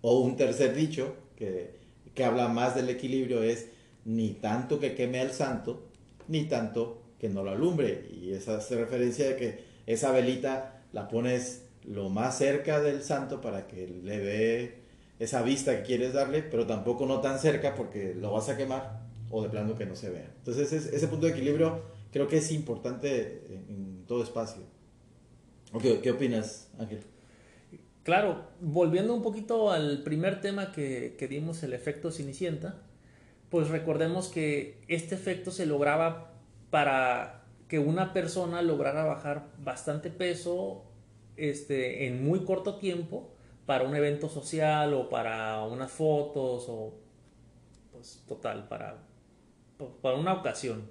O 0.00 0.20
un 0.20 0.36
tercer 0.36 0.74
dicho 0.74 1.16
que, 1.36 1.76
que 2.14 2.24
habla 2.24 2.48
más 2.48 2.74
del 2.74 2.90
equilibrio 2.90 3.42
es 3.42 3.68
ni 4.04 4.30
tanto 4.30 4.78
que 4.80 4.94
queme 4.94 5.20
al 5.20 5.32
santo, 5.32 5.88
ni 6.28 6.44
tanto 6.44 7.02
que 7.18 7.28
no 7.28 7.42
lo 7.42 7.50
alumbre. 7.50 8.08
Y 8.12 8.32
esa 8.32 8.56
hace 8.56 8.76
referencia 8.76 9.28
de 9.28 9.36
que 9.36 9.64
esa 9.86 10.12
velita 10.12 10.82
la 10.92 11.08
pones 11.08 11.64
lo 11.84 12.08
más 12.08 12.38
cerca 12.38 12.80
del 12.80 13.02
santo 13.02 13.40
para 13.40 13.66
que 13.66 13.86
le 13.86 14.18
dé 14.18 14.81
esa 15.22 15.42
vista 15.42 15.76
que 15.76 15.82
quieres 15.84 16.12
darle, 16.14 16.42
pero 16.42 16.66
tampoco 16.66 17.06
no 17.06 17.20
tan 17.20 17.38
cerca 17.38 17.76
porque 17.76 18.12
lo 18.14 18.32
vas 18.32 18.48
a 18.48 18.56
quemar 18.56 19.02
o 19.30 19.40
de 19.42 19.48
plano 19.48 19.76
que 19.76 19.86
no 19.86 19.94
se 19.94 20.10
vea. 20.10 20.28
Entonces 20.38 20.72
ese, 20.72 21.08
punto 21.08 21.26
de 21.26 21.32
equilibrio 21.32 21.80
creo 22.10 22.26
que 22.26 22.38
es 22.38 22.50
importante 22.50 23.46
en, 23.48 24.04
todo 24.06 24.22
espacio. 24.24 24.62
¿Qué, 25.80 26.00
¿Qué 26.00 26.10
opinas, 26.10 26.68
Ángel? 26.78 27.02
Claro, 28.02 28.48
volviendo 28.60 29.14
un 29.14 29.22
poquito 29.22 29.70
al 29.70 30.02
primer 30.02 30.40
tema 30.40 30.72
que, 30.72 31.14
que 31.16 31.28
dimos, 31.28 31.62
el 31.62 31.72
efecto 31.72 32.10
Cenicienta, 32.10 32.82
pues 33.48 33.68
recordemos 33.68 34.28
que 34.28 34.80
este 34.88 35.14
efecto 35.14 35.52
se 35.52 35.66
lograba 35.66 36.32
para 36.70 37.44
que 37.68 37.78
una 37.78 38.12
persona 38.12 38.60
lograra 38.60 39.04
bajar 39.04 39.46
bastante 39.62 40.10
peso 40.10 40.84
este, 41.36 42.06
en 42.06 42.24
muy 42.24 42.40
corto 42.40 42.76
tiempo 42.76 43.30
para 43.66 43.84
un 43.84 43.94
evento 43.94 44.28
social 44.28 44.94
o 44.94 45.08
para 45.08 45.62
unas 45.64 45.90
fotos 45.90 46.66
o 46.68 46.94
pues 47.92 48.24
total, 48.26 48.68
para 48.68 48.98
para 50.00 50.16
una 50.16 50.34
ocasión. 50.34 50.82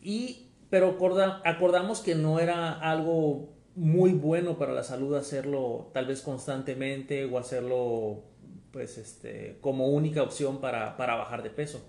Y, 0.00 0.48
pero 0.70 0.96
acordamos 1.44 2.00
que 2.00 2.14
no 2.14 2.40
era 2.40 2.72
algo 2.72 3.54
muy 3.74 4.12
bueno 4.12 4.56
para 4.58 4.72
la 4.72 4.82
salud 4.82 5.14
hacerlo 5.14 5.90
tal 5.92 6.06
vez 6.06 6.22
constantemente 6.22 7.26
o 7.26 7.38
hacerlo 7.38 8.22
pues 8.70 8.96
este 8.96 9.58
como 9.60 9.88
única 9.88 10.22
opción 10.22 10.60
para, 10.60 10.96
para 10.96 11.14
bajar 11.14 11.42
de 11.42 11.50
peso. 11.50 11.84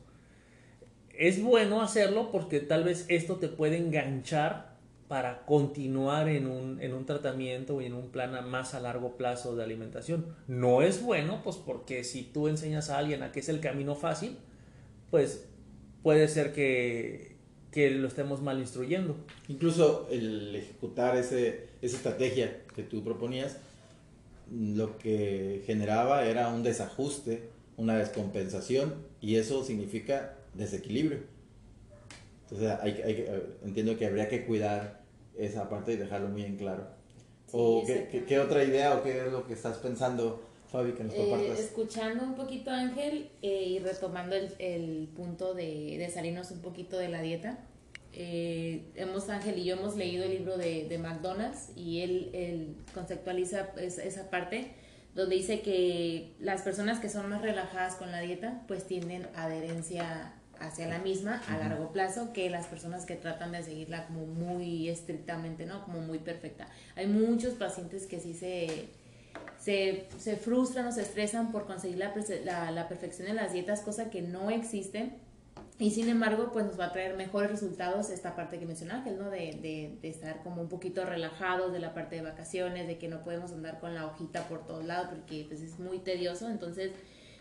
Es 1.17 1.41
bueno 1.41 1.81
hacerlo 1.81 2.31
porque 2.31 2.59
tal 2.59 2.83
vez 2.83 3.05
esto 3.07 3.37
te 3.37 3.47
puede 3.47 3.77
enganchar 3.77 4.76
para 5.07 5.45
continuar 5.45 6.27
en 6.27 6.47
un, 6.47 6.81
en 6.81 6.93
un 6.93 7.05
tratamiento 7.05 7.81
y 7.81 7.85
en 7.85 7.93
un 7.93 8.09
plan 8.09 8.49
más 8.49 8.73
a 8.73 8.81
largo 8.81 9.15
plazo 9.15 9.55
de 9.55 9.63
alimentación. 9.63 10.25
No 10.47 10.81
es 10.81 11.01
bueno, 11.01 11.41
pues 11.43 11.55
porque 11.55 12.03
si 12.03 12.23
tú 12.23 12.47
enseñas 12.47 12.89
a 12.89 12.97
alguien 12.97 13.23
a 13.23 13.31
que 13.31 13.39
es 13.39 13.47
el 13.47 13.61
camino 13.61 13.95
fácil, 13.95 14.37
pues 15.09 15.45
puede 16.03 16.27
ser 16.27 16.51
que, 16.51 17.37
que 17.71 17.89
lo 17.89 18.09
estemos 18.09 18.41
mal 18.41 18.59
instruyendo. 18.59 19.15
Incluso 19.47 20.07
el 20.11 20.55
ejecutar 20.55 21.15
ese, 21.15 21.67
esa 21.81 21.95
estrategia 21.95 22.63
que 22.75 22.83
tú 22.83 23.03
proponías, 23.03 23.57
lo 24.51 24.97
que 24.97 25.63
generaba 25.65 26.25
era 26.25 26.49
un 26.49 26.63
desajuste, 26.63 27.49
una 27.77 27.97
descompensación, 27.97 28.95
y 29.21 29.35
eso 29.35 29.63
significa 29.63 30.35
desequilibrio. 30.53 31.19
Entonces 32.49 32.77
hay, 32.81 33.01
hay, 33.01 33.25
entiendo 33.65 33.97
que 33.97 34.05
habría 34.05 34.29
que 34.29 34.45
cuidar 34.45 35.01
esa 35.37 35.69
parte 35.69 35.93
y 35.93 35.97
dejarlo 35.97 36.29
muy 36.29 36.43
en 36.43 36.57
claro. 36.57 36.87
¿O 37.51 37.83
qué, 37.85 38.25
qué, 38.27 38.39
otra 38.39 38.63
idea 38.63 38.95
o 38.95 39.03
qué 39.03 39.25
es 39.25 39.31
lo 39.31 39.45
que 39.47 39.53
estás 39.53 39.77
pensando 39.77 40.41
Fabi, 40.71 40.93
que 40.93 41.03
nos 41.03 41.13
eh, 41.13 41.53
escuchando 41.57 42.23
un 42.23 42.35
poquito 42.35 42.71
Ángel 42.71 43.29
eh, 43.41 43.63
y 43.63 43.79
retomando 43.79 44.35
el, 44.35 44.53
el 44.59 45.07
punto 45.15 45.53
de, 45.53 45.97
de, 45.97 46.09
salirnos 46.09 46.51
un 46.51 46.59
poquito 46.59 46.97
de 46.97 47.07
la 47.07 47.21
dieta. 47.21 47.59
Eh, 48.11 48.91
hemos, 48.95 49.29
Ángel 49.29 49.59
y 49.59 49.63
yo 49.63 49.75
hemos 49.75 49.95
leído 49.95 50.25
el 50.25 50.31
libro 50.31 50.57
de, 50.57 50.87
de 50.89 50.97
McDonald's 50.97 51.69
y 51.75 52.01
él, 52.01 52.31
él 52.33 52.75
conceptualiza 52.93 53.69
esa 53.77 54.29
parte 54.29 54.71
donde 55.13 55.35
dice 55.35 55.61
que 55.61 56.33
las 56.39 56.63
personas 56.63 56.99
que 56.99 57.09
son 57.09 57.29
más 57.29 57.41
relajadas 57.41 57.95
con 57.95 58.11
la 58.11 58.19
dieta 58.19 58.63
pues 58.67 58.85
tienen 58.85 59.27
adherencia 59.35 60.33
hacia 60.59 60.87
la 60.87 60.99
misma 60.99 61.41
a 61.47 61.57
largo 61.57 61.91
plazo 61.91 62.33
que 62.33 62.49
las 62.49 62.67
personas 62.67 63.05
que 63.05 63.15
tratan 63.15 63.51
de 63.51 63.63
seguirla 63.63 64.05
como 64.07 64.25
muy 64.25 64.89
estrictamente, 64.89 65.65
¿no? 65.65 65.83
Como 65.83 65.99
muy 66.01 66.19
perfecta. 66.19 66.67
Hay 66.95 67.07
muchos 67.07 67.53
pacientes 67.53 68.05
que 68.05 68.19
sí 68.19 68.33
se 68.33 68.89
se, 69.59 70.07
se 70.17 70.37
frustran 70.37 70.87
o 70.87 70.91
se 70.91 71.01
estresan 71.01 71.51
por 71.51 71.65
conseguir 71.65 71.97
la, 71.97 72.13
la, 72.45 72.71
la, 72.71 72.87
perfección 72.87 73.27
en 73.27 73.35
las 73.35 73.53
dietas, 73.53 73.81
cosa 73.81 74.09
que 74.09 74.21
no 74.21 74.49
existe. 74.49 75.11
Y 75.79 75.91
sin 75.91 76.09
embargo, 76.09 76.51
pues 76.51 76.65
nos 76.65 76.79
va 76.79 76.85
a 76.85 76.91
traer 76.91 77.15
mejores 77.15 77.51
resultados 77.51 78.09
esta 78.09 78.35
parte 78.35 78.57
que 78.57 78.65
mencionó 78.65 78.95
Ángel, 78.95 79.17
¿no? 79.17 79.29
De, 79.29 79.59
de, 79.61 79.97
de, 80.01 80.09
estar 80.09 80.41
como 80.41 80.61
un 80.61 80.69
poquito 80.69 81.05
relajados 81.05 81.71
de 81.71 81.79
la 81.79 81.93
parte 81.93 82.15
de 82.15 82.23
vacaciones, 82.23 82.87
de 82.87 82.97
que 82.97 83.07
no 83.07 83.23
podemos 83.23 83.51
andar 83.51 83.79
con 83.79 83.93
la 83.93 84.07
hojita 84.07 84.47
por 84.47 84.65
todos 84.65 84.85
lados 84.85 85.09
porque 85.09 85.45
pues 85.47 85.61
es 85.61 85.77
muy 85.79 85.99
tedioso. 85.99 86.49
Entonces, 86.49 86.91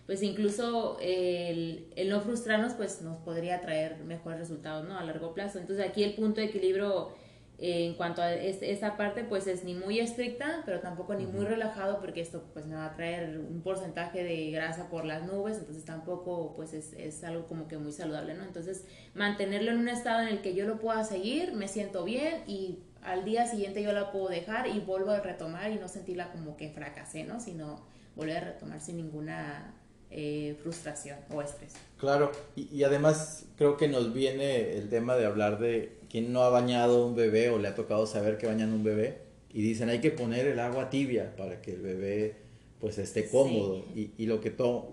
pues 0.06 0.22
incluso 0.22 0.98
el, 1.00 1.92
el 1.96 2.08
no 2.08 2.20
frustrarnos, 2.20 2.74
pues 2.74 3.02
nos 3.02 3.18
podría 3.18 3.60
traer 3.60 3.98
mejores 4.04 4.38
resultados, 4.38 4.86
¿no? 4.88 4.96
A 4.96 5.04
largo 5.04 5.34
plazo. 5.34 5.58
Entonces 5.58 5.86
aquí 5.86 6.04
el 6.04 6.14
punto 6.14 6.40
de 6.40 6.46
equilibrio 6.46 7.10
en 7.58 7.94
cuanto 7.94 8.20
a 8.20 8.34
esta 8.34 8.98
parte, 8.98 9.24
pues 9.24 9.46
es 9.46 9.64
ni 9.64 9.74
muy 9.74 9.98
estricta, 9.98 10.62
pero 10.66 10.80
tampoco 10.80 11.14
ni 11.14 11.24
muy 11.24 11.46
relajado, 11.46 12.00
porque 12.00 12.20
esto 12.20 12.44
pues 12.52 12.66
me 12.66 12.74
va 12.74 12.86
a 12.86 12.94
traer 12.94 13.38
un 13.38 13.62
porcentaje 13.62 14.22
de 14.22 14.50
grasa 14.50 14.90
por 14.90 15.06
las 15.06 15.24
nubes, 15.24 15.58
entonces 15.58 15.84
tampoco 15.84 16.52
pues 16.54 16.74
es, 16.74 16.92
es, 16.92 17.24
algo 17.24 17.46
como 17.46 17.66
que 17.66 17.78
muy 17.78 17.92
saludable, 17.92 18.34
¿no? 18.34 18.44
Entonces 18.44 18.84
mantenerlo 19.14 19.70
en 19.70 19.78
un 19.78 19.88
estado 19.88 20.20
en 20.20 20.28
el 20.28 20.42
que 20.42 20.54
yo 20.54 20.66
lo 20.66 20.78
pueda 20.78 21.02
seguir, 21.04 21.54
me 21.54 21.66
siento 21.66 22.04
bien 22.04 22.42
y 22.46 22.80
al 23.02 23.24
día 23.24 23.46
siguiente 23.46 23.82
yo 23.82 23.92
la 23.92 24.12
puedo 24.12 24.28
dejar 24.28 24.66
y 24.66 24.80
vuelvo 24.80 25.12
a 25.12 25.20
retomar 25.20 25.70
y 25.70 25.76
no 25.76 25.88
sentirla 25.88 26.32
como 26.32 26.58
que 26.58 26.68
fracasé, 26.68 27.24
¿no? 27.24 27.40
Sino 27.40 27.86
volver 28.16 28.36
a 28.36 28.40
retomar 28.40 28.82
sin 28.82 28.98
ninguna 28.98 29.74
eh, 30.10 30.56
frustración 30.62 31.18
o 31.30 31.42
estrés. 31.42 31.74
Claro, 31.98 32.32
y, 32.54 32.68
y, 32.74 32.84
además 32.84 33.46
creo 33.56 33.76
que 33.76 33.88
nos 33.88 34.12
viene 34.12 34.72
el 34.72 34.88
tema 34.88 35.16
de 35.16 35.26
hablar 35.26 35.58
de 35.58 35.98
quién 36.10 36.32
no 36.32 36.42
ha 36.42 36.50
bañado 36.50 37.06
un 37.06 37.14
bebé 37.14 37.50
o 37.50 37.58
le 37.58 37.68
ha 37.68 37.74
tocado 37.74 38.06
saber 38.06 38.38
que 38.38 38.46
bañan 38.46 38.72
un 38.72 38.84
bebé 38.84 39.18
y 39.52 39.62
dicen 39.62 39.88
hay 39.88 40.00
que 40.00 40.10
poner 40.10 40.46
el 40.46 40.60
agua 40.60 40.90
tibia 40.90 41.34
para 41.36 41.62
que 41.62 41.72
el 41.72 41.80
bebé 41.80 42.36
pues 42.80 42.98
esté 42.98 43.28
cómodo 43.28 43.84
y, 43.94 44.10
y, 44.18 44.26
lo 44.26 44.40
que 44.40 44.50
to, 44.50 44.92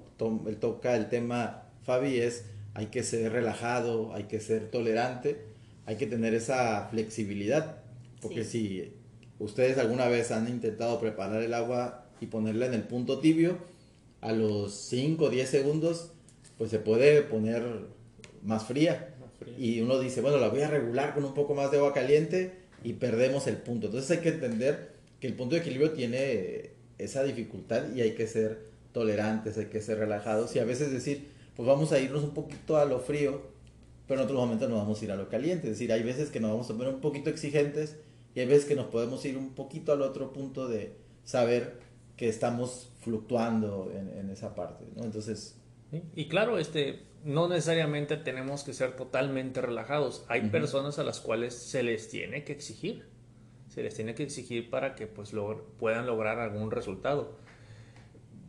toca 0.59 0.95
el 0.95 1.09
tema 1.09 1.63
Fabi 1.83 2.19
es 2.19 2.45
hay 2.73 2.87
que 2.87 3.03
ser 3.03 3.31
relajado, 3.31 4.13
hay 4.13 4.23
que 4.23 4.39
ser 4.39 4.71
tolerante, 4.71 5.41
hay 5.85 5.95
que 5.97 6.07
tener 6.07 6.33
esa 6.33 6.87
flexibilidad. 6.89 7.77
Porque 8.21 8.43
si 8.43 8.93
ustedes 9.39 9.77
alguna 9.77 10.07
vez 10.07 10.31
han 10.31 10.47
intentado 10.47 10.99
preparar 10.99 11.43
el 11.43 11.53
agua 11.53 12.05
y 12.19 12.27
ponerla 12.27 12.65
en 12.65 12.73
el 12.73 12.83
punto 12.83 13.19
tibio, 13.19 13.57
a 14.23 14.31
los 14.31 14.73
5 14.73 15.25
o 15.25 15.29
10 15.29 15.49
segundos, 15.49 16.11
pues 16.57 16.71
se 16.71 16.79
puede 16.79 17.21
poner 17.23 17.63
más 18.41 18.65
fría. 18.65 19.13
Y 19.57 19.81
uno 19.81 19.99
dice, 19.99 20.21
bueno, 20.21 20.37
la 20.37 20.47
voy 20.47 20.61
a 20.61 20.69
regular 20.69 21.13
con 21.13 21.25
un 21.25 21.33
poco 21.33 21.53
más 21.53 21.71
de 21.71 21.77
agua 21.77 21.93
caliente 21.93 22.53
y 22.83 22.93
perdemos 22.93 23.47
el 23.47 23.57
punto. 23.57 23.87
Entonces 23.87 24.09
hay 24.11 24.23
que 24.23 24.29
entender 24.29 24.93
que 25.19 25.27
el 25.27 25.35
punto 25.35 25.55
de 25.55 25.61
equilibrio 25.61 25.91
tiene 25.91 26.71
esa 26.97 27.23
dificultad 27.23 27.93
y 27.93 28.01
hay 28.01 28.11
que 28.11 28.25
ser 28.27 28.61
tolerantes, 28.93 29.57
hay 29.57 29.65
que 29.65 29.81
ser 29.81 29.97
relajados 29.97 30.55
y 30.55 30.59
a 30.59 30.65
veces 30.65 30.91
decir, 30.93 31.27
pues 31.55 31.67
vamos 31.67 31.91
a 31.91 31.99
irnos 31.99 32.23
un 32.23 32.33
poquito 32.33 32.77
a 32.77 32.85
lo 32.85 32.99
frío, 32.99 33.41
pero 34.07 34.21
en 34.21 34.25
otros 34.25 34.39
momentos 34.39 34.69
nos 34.69 34.79
vamos 34.79 35.01
a 35.01 35.05
ir 35.05 35.11
a 35.11 35.17
lo 35.17 35.27
caliente. 35.27 35.67
Es 35.67 35.73
decir, 35.73 35.91
hay 35.91 36.03
veces 36.03 36.29
que 36.29 36.39
nos 36.39 36.51
vamos 36.51 36.69
a 36.69 36.73
poner 36.77 36.93
un 36.93 37.01
poquito 37.01 37.29
exigentes 37.29 37.97
y 38.35 38.39
hay 38.39 38.45
veces 38.45 38.63
que 38.63 38.75
nos 38.75 38.85
podemos 38.85 39.25
ir 39.25 39.37
un 39.37 39.49
poquito 39.49 39.91
al 39.91 40.01
otro 40.01 40.31
punto 40.31 40.69
de 40.69 40.93
saber 41.25 41.83
que 42.23 42.29
estamos 42.29 42.89
fluctuando 43.01 43.91
en, 43.93 44.29
esa 44.29 44.55
parte, 44.55 44.85
¿no? 44.95 45.03
Entonces... 45.03 45.59
Y 46.15 46.29
claro, 46.29 46.57
este, 46.57 47.03
no 47.25 47.49
necesariamente 47.49 48.15
tenemos 48.15 48.63
que 48.63 48.71
ser 48.71 48.95
totalmente 48.95 49.59
relajados. 49.59 50.23
Hay 50.29 50.49
personas 50.49 50.99
a 50.99 51.03
las 51.03 51.19
cuales 51.19 51.53
se 51.53 51.83
les 51.83 52.07
tiene 52.07 52.45
que 52.45 52.53
exigir. 52.53 53.09
Se 53.67 53.83
les 53.83 53.93
tiene 53.93 54.15
que 54.15 54.23
exigir 54.23 54.69
para 54.69 54.95
que 54.95 55.05
pues 55.05 55.33
puedan 55.77 56.07
lograr 56.07 56.39
algún 56.39 56.71
resultado. 56.71 57.35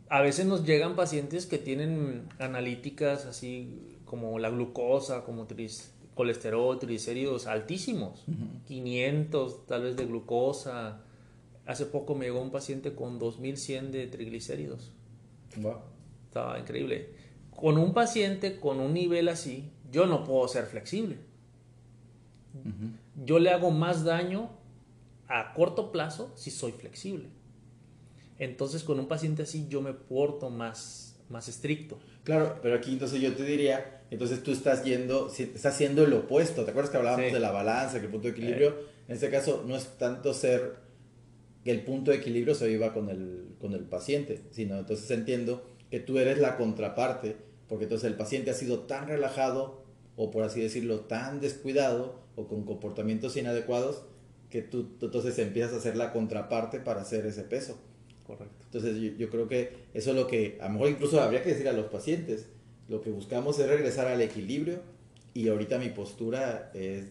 A 0.07 0.21
veces 0.21 0.45
nos 0.45 0.65
llegan 0.65 0.95
pacientes 0.95 1.45
que 1.45 1.57
tienen 1.57 2.29
analíticas 2.39 3.25
así 3.25 3.97
como 4.05 4.39
la 4.39 4.51
glucosa, 4.51 5.25
como 5.25 5.47
colesterol, 6.13 6.79
triglicéridos 6.79 7.45
altísimos, 7.45 8.23
500 8.67 9.65
tal 9.65 9.83
vez 9.83 9.97
de 9.97 10.05
glucosa, 10.05 11.04
Hace 11.65 11.85
poco 11.85 12.15
me 12.15 12.25
llegó 12.25 12.41
un 12.41 12.51
paciente 12.51 12.93
con 12.93 13.17
2100 13.17 13.91
de 13.91 14.07
triglicéridos. 14.07 14.91
Estaba 16.27 16.59
increíble. 16.59 17.09
Con 17.55 17.77
un 17.77 17.93
paciente 17.93 18.59
con 18.59 18.79
un 18.79 18.93
nivel 18.93 19.29
así, 19.29 19.71
yo 19.91 20.05
no 20.05 20.23
puedo 20.23 20.47
ser 20.47 20.65
flexible. 20.65 21.17
Yo 23.23 23.39
le 23.39 23.49
hago 23.49 23.71
más 23.71 24.03
daño 24.03 24.49
a 25.27 25.53
corto 25.53 25.91
plazo 25.91 26.31
si 26.35 26.51
soy 26.51 26.71
flexible. 26.71 27.29
Entonces 28.37 28.83
con 28.83 28.99
un 28.99 29.07
paciente 29.07 29.43
así 29.43 29.67
yo 29.69 29.81
me 29.81 29.93
porto 29.93 30.49
más, 30.49 31.17
más 31.29 31.47
estricto. 31.47 31.97
Claro, 32.23 32.59
pero 32.61 32.75
aquí 32.75 32.93
entonces 32.93 33.21
yo 33.21 33.33
te 33.33 33.43
diría, 33.43 34.03
entonces 34.11 34.43
tú 34.43 34.51
estás 34.51 34.83
yendo, 34.83 35.31
estás 35.31 35.65
haciendo 35.65 36.03
el 36.03 36.13
opuesto. 36.13 36.63
¿Te 36.63 36.71
acuerdas 36.71 36.91
que 36.91 36.97
hablábamos 36.97 37.31
de 37.31 37.39
la 37.39 37.51
balanza, 37.51 37.99
que 37.99 38.05
el 38.05 38.11
punto 38.11 38.27
de 38.27 38.33
equilibrio? 38.33 38.75
En 39.07 39.15
este 39.15 39.29
caso 39.29 39.63
no 39.65 39.75
es 39.75 39.97
tanto 39.97 40.33
ser 40.33 40.84
el 41.65 41.83
punto 41.83 42.11
de 42.11 42.17
equilibrio 42.17 42.55
se 42.55 42.67
viva 42.67 42.93
con 42.93 43.09
el, 43.09 43.55
con 43.59 43.73
el 43.73 43.83
paciente, 43.83 44.41
sino 44.51 44.77
entonces 44.77 45.09
entiendo 45.11 45.63
que 45.89 45.99
tú 45.99 46.19
eres 46.19 46.39
la 46.39 46.57
contraparte, 46.57 47.35
porque 47.67 47.85
entonces 47.85 48.09
el 48.09 48.15
paciente 48.15 48.51
ha 48.51 48.53
sido 48.53 48.81
tan 48.81 49.07
relajado 49.07 49.83
o 50.15 50.31
por 50.31 50.43
así 50.43 50.61
decirlo 50.61 51.01
tan 51.01 51.41
descuidado 51.41 52.19
o 52.35 52.47
con 52.47 52.65
comportamientos 52.65 53.35
inadecuados 53.35 54.03
que 54.49 54.61
tú, 54.61 54.91
entonces 55.01 55.37
empiezas 55.39 55.73
a 55.73 55.77
hacer 55.77 55.97
la 55.97 56.13
contraparte 56.13 56.79
para 56.79 57.01
hacer 57.01 57.25
ese 57.25 57.43
peso. 57.43 57.77
Correcto. 58.25 58.55
Entonces 58.65 58.97
yo, 58.97 59.11
yo, 59.17 59.29
creo 59.29 59.47
que 59.47 59.73
eso 59.93 60.11
es 60.11 60.15
lo 60.15 60.27
que 60.27 60.57
a 60.61 60.67
lo 60.67 60.73
mejor 60.73 60.89
incluso 60.89 61.21
habría 61.21 61.43
que 61.43 61.49
decir 61.49 61.67
a 61.67 61.73
los 61.73 61.87
pacientes. 61.87 62.47
Lo 62.87 63.01
que 63.01 63.09
buscamos 63.09 63.59
es 63.59 63.67
regresar 63.67 64.07
al 64.07 64.21
equilibrio 64.21 64.79
y 65.33 65.47
ahorita 65.49 65.77
mi 65.79 65.89
postura 65.89 66.71
es, 66.73 67.05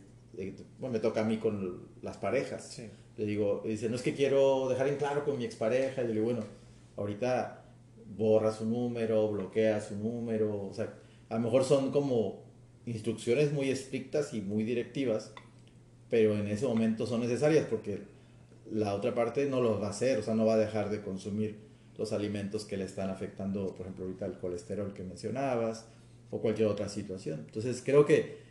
bueno, 0.78 0.92
me 0.92 0.98
toca 0.98 1.20
a 1.20 1.24
mí 1.24 1.38
con 1.38 1.88
las 2.02 2.16
parejas. 2.18 2.68
Sí. 2.68 2.90
Le 3.16 3.26
digo, 3.26 3.62
dice, 3.64 3.88
no 3.88 3.96
es 3.96 4.02
que 4.02 4.14
quiero 4.14 4.68
dejar 4.68 4.88
en 4.88 4.96
claro 4.96 5.24
con 5.24 5.38
mi 5.38 5.44
expareja. 5.44 6.02
Y 6.02 6.08
le 6.08 6.12
digo, 6.14 6.24
bueno, 6.24 6.44
ahorita 6.96 7.64
borra 8.16 8.52
su 8.52 8.66
número, 8.66 9.30
bloquea 9.30 9.80
su 9.80 9.96
número. 9.96 10.66
O 10.66 10.74
sea, 10.74 10.94
a 11.28 11.34
lo 11.34 11.40
mejor 11.40 11.64
son 11.64 11.90
como 11.90 12.44
instrucciones 12.86 13.52
muy 13.52 13.70
estrictas 13.70 14.34
y 14.34 14.40
muy 14.40 14.64
directivas, 14.64 15.32
pero 16.10 16.36
en 16.36 16.48
ese 16.48 16.66
momento 16.66 17.06
son 17.06 17.20
necesarias 17.20 17.66
porque 17.68 18.02
la 18.70 18.94
otra 18.94 19.14
parte 19.14 19.46
no 19.46 19.60
lo 19.60 19.80
va 19.80 19.88
a 19.88 19.90
hacer, 19.90 20.18
o 20.18 20.22
sea, 20.22 20.34
no 20.34 20.44
va 20.44 20.54
a 20.54 20.58
dejar 20.58 20.90
de 20.90 21.00
consumir 21.00 21.58
los 21.96 22.12
alimentos 22.12 22.64
que 22.64 22.76
le 22.76 22.84
están 22.84 23.08
afectando, 23.10 23.68
por 23.74 23.82
ejemplo, 23.82 24.04
ahorita 24.04 24.26
el 24.26 24.38
colesterol 24.38 24.92
que 24.92 25.04
mencionabas 25.04 25.86
o 26.30 26.40
cualquier 26.40 26.68
otra 26.68 26.88
situación. 26.88 27.44
Entonces, 27.46 27.82
creo 27.84 28.04
que 28.04 28.43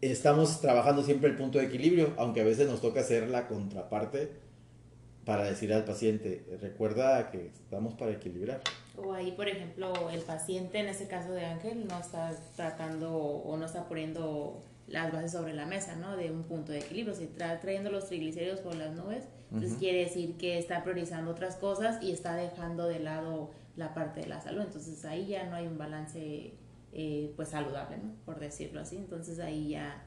estamos 0.00 0.60
trabajando 0.60 1.02
siempre 1.02 1.30
el 1.30 1.36
punto 1.36 1.58
de 1.58 1.66
equilibrio, 1.66 2.14
aunque 2.16 2.40
a 2.40 2.44
veces 2.44 2.68
nos 2.68 2.80
toca 2.80 3.00
hacer 3.00 3.28
la 3.28 3.46
contraparte 3.46 4.32
para 5.24 5.44
decir 5.44 5.72
al 5.74 5.84
paciente, 5.84 6.44
recuerda 6.62 7.30
que 7.30 7.48
estamos 7.48 7.94
para 7.94 8.12
equilibrar. 8.12 8.62
O 8.96 9.12
ahí, 9.12 9.32
por 9.32 9.46
ejemplo, 9.46 10.08
el 10.10 10.22
paciente, 10.22 10.78
en 10.78 10.86
ese 10.86 11.06
caso 11.06 11.32
de 11.32 11.44
Ángel, 11.44 11.86
no 11.86 11.98
está 12.00 12.34
tratando 12.56 13.14
o 13.14 13.56
no 13.56 13.66
está 13.66 13.86
poniendo 13.88 14.62
las 14.88 15.12
bases 15.12 15.32
sobre 15.32 15.52
la 15.52 15.66
mesa, 15.66 15.96
¿no? 15.96 16.16
De 16.16 16.30
un 16.30 16.44
punto 16.44 16.72
de 16.72 16.78
equilibrio. 16.78 17.14
Si 17.14 17.24
está 17.24 17.60
trayendo 17.60 17.90
los 17.90 18.06
triglicéridos 18.06 18.60
por 18.60 18.74
las 18.74 18.94
nubes, 18.94 19.24
entonces 19.52 19.78
quiere 19.78 20.00
decir 20.00 20.36
que 20.36 20.58
está 20.58 20.82
priorizando 20.82 21.30
otras 21.30 21.56
cosas 21.56 22.02
y 22.02 22.12
está 22.12 22.34
dejando 22.34 22.86
de 22.86 23.00
lado 23.00 23.50
la 23.76 23.94
parte 23.94 24.20
de 24.20 24.26
la 24.28 24.40
salud. 24.40 24.62
Entonces 24.62 25.04
ahí 25.04 25.26
ya 25.26 25.44
no 25.44 25.56
hay 25.56 25.66
un 25.66 25.78
balance, 25.78 26.54
eh, 26.92 27.32
pues, 27.36 27.48
saludable, 27.50 27.98
¿no? 27.98 28.12
Por 28.24 28.40
decirlo 28.40 28.80
así. 28.80 28.96
Entonces 28.96 29.38
ahí 29.40 29.70
ya 29.70 30.04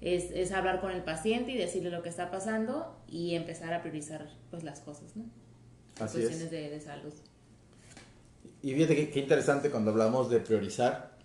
es, 0.00 0.30
es, 0.32 0.52
hablar 0.52 0.80
con 0.80 0.90
el 0.90 1.02
paciente 1.02 1.52
y 1.52 1.58
decirle 1.58 1.90
lo 1.90 2.02
que 2.02 2.08
está 2.08 2.30
pasando 2.30 2.96
y 3.08 3.34
empezar 3.34 3.72
a 3.72 3.82
priorizar, 3.82 4.28
pues, 4.50 4.62
las 4.64 4.80
cosas, 4.80 5.16
¿no? 5.16 5.24
Así 5.98 6.18
cuestiones 6.18 6.40
es. 6.42 6.50
de, 6.50 6.70
de 6.70 6.80
salud. 6.80 7.12
Y 8.62 8.74
fíjate 8.74 9.10
qué, 9.10 9.20
interesante 9.20 9.70
cuando 9.70 9.90
hablamos 9.90 10.30
de 10.30 10.40
priorizar. 10.40 11.16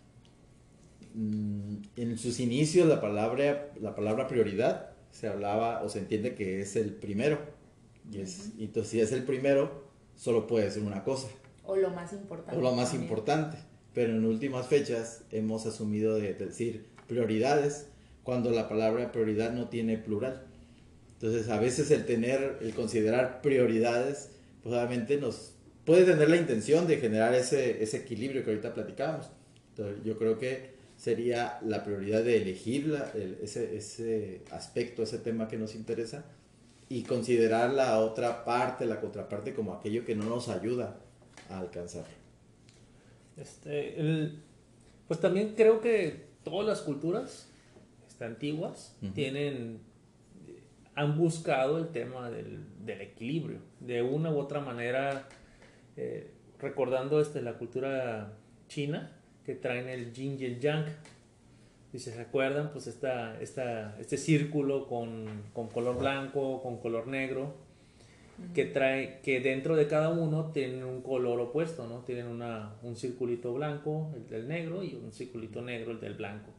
Mm, 1.13 1.77
En 1.95 2.17
sus 2.17 2.39
inicios 2.39 2.87
la 2.87 2.99
palabra, 3.01 3.71
la 3.79 3.95
palabra 3.95 4.27
prioridad 4.27 4.89
se 5.11 5.27
hablaba 5.27 5.81
o 5.83 5.89
se 5.89 5.99
entiende 5.99 6.35
que 6.35 6.61
es 6.61 6.75
el 6.75 6.93
primero. 6.93 7.39
Y, 8.11 8.19
es, 8.19 8.51
y 8.57 8.65
entonces 8.65 8.91
si 8.91 9.01
es 9.01 9.11
el 9.11 9.23
primero, 9.23 9.85
solo 10.15 10.45
puede 10.47 10.69
ser 10.71 10.83
una 10.83 11.03
cosa. 11.03 11.27
O 11.63 11.75
lo 11.75 11.89
más 11.89 12.13
importante. 12.13 12.55
O 12.57 12.61
lo 12.61 12.73
más 12.73 12.89
también. 12.91 13.03
importante. 13.03 13.57
Pero 13.95 14.13
en 14.13 14.25
últimas 14.25 14.67
fechas 14.67 15.23
hemos 15.31 15.65
asumido 15.65 16.15
de 16.19 16.35
decir 16.35 16.85
prioridades 17.07 17.87
cuando 18.23 18.51
la 18.51 18.69
palabra 18.69 19.11
prioridad 19.11 19.51
no 19.53 19.69
tiene 19.69 19.97
plural. 19.97 20.43
Entonces 21.13 21.49
a 21.49 21.59
veces 21.59 21.89
el 21.91 22.05
tener, 22.05 22.59
el 22.61 22.73
considerar 22.75 23.41
prioridades, 23.41 24.29
pues 24.61 24.75
obviamente 24.75 25.17
nos 25.17 25.53
puede 25.85 26.03
tener 26.03 26.29
la 26.29 26.35
intención 26.37 26.85
de 26.87 26.97
generar 26.97 27.33
ese, 27.33 27.81
ese 27.81 27.97
equilibrio 27.97 28.43
que 28.43 28.51
ahorita 28.51 28.73
platicábamos. 28.73 29.29
Entonces 29.69 30.03
yo 30.03 30.17
creo 30.17 30.37
que 30.37 30.75
sería 30.97 31.59
la 31.65 31.83
prioridad 31.83 32.23
de 32.23 32.37
elegir 32.37 32.87
la- 32.87 33.11
el- 33.15 33.37
ese, 33.41 33.75
ese 33.77 34.41
aspecto, 34.51 35.03
ese 35.03 35.19
tema 35.19 35.47
que 35.47 35.57
nos 35.57 35.75
interesa 35.75 36.25
y 36.89 37.03
considerar 37.03 37.71
la 37.73 37.99
otra 37.99 38.43
parte, 38.45 38.85
la 38.85 38.99
contraparte 39.01 39.53
como 39.53 39.73
aquello 39.73 40.05
que 40.05 40.15
no 40.15 40.25
nos 40.25 40.49
ayuda 40.49 40.97
a 41.49 41.59
alcanzar. 41.59 42.05
Este, 43.37 43.99
el- 43.99 44.41
pues 45.07 45.19
también 45.19 45.53
creo 45.55 45.81
que 45.81 46.25
todas 46.43 46.65
las 46.67 46.81
culturas 46.81 47.51
este, 48.07 48.25
antiguas 48.25 48.97
tienen, 49.13 49.81
han 50.95 51.17
buscado 51.17 51.77
el 51.77 51.89
tema 51.89 52.29
del, 52.31 52.63
del 52.85 53.01
equilibrio. 53.01 53.59
De 53.79 54.01
una 54.01 54.31
u 54.31 54.37
otra 54.39 54.61
manera, 54.61 55.27
eh, 55.97 56.31
recordando 56.59 57.19
este, 57.21 57.41
la 57.41 57.53
cultura 57.57 58.33
china, 58.67 59.11
que 59.45 59.53
traen 59.53 59.89
el 59.89 60.11
yin 60.13 60.37
y 60.39 60.45
el 60.45 60.59
yang. 60.59 60.85
Si 61.91 61.99
se 61.99 62.19
acuerdan, 62.19 62.71
pues 62.71 62.87
esta, 62.87 63.39
esta, 63.41 63.95
este 63.99 64.17
círculo 64.17 64.87
con, 64.87 65.43
con 65.53 65.67
color 65.69 65.97
blanco, 65.99 66.61
con 66.63 66.77
color 66.79 67.07
negro, 67.07 67.55
que 68.53 68.65
trae 68.65 69.19
que 69.21 69.39
dentro 69.39 69.75
de 69.75 69.87
cada 69.87 70.09
uno 70.09 70.51
tienen 70.51 70.83
un 70.83 71.01
color 71.01 71.39
opuesto, 71.39 71.87
¿no? 71.87 71.99
Tienen 71.99 72.27
una, 72.27 72.75
un 72.83 72.95
circulito 72.95 73.53
blanco, 73.53 74.11
el 74.15 74.27
del 74.27 74.47
negro, 74.47 74.83
y 74.83 74.95
un 74.95 75.13
circulito 75.13 75.61
negro, 75.61 75.91
el 75.91 75.99
del 75.99 76.15
blanco. 76.15 76.51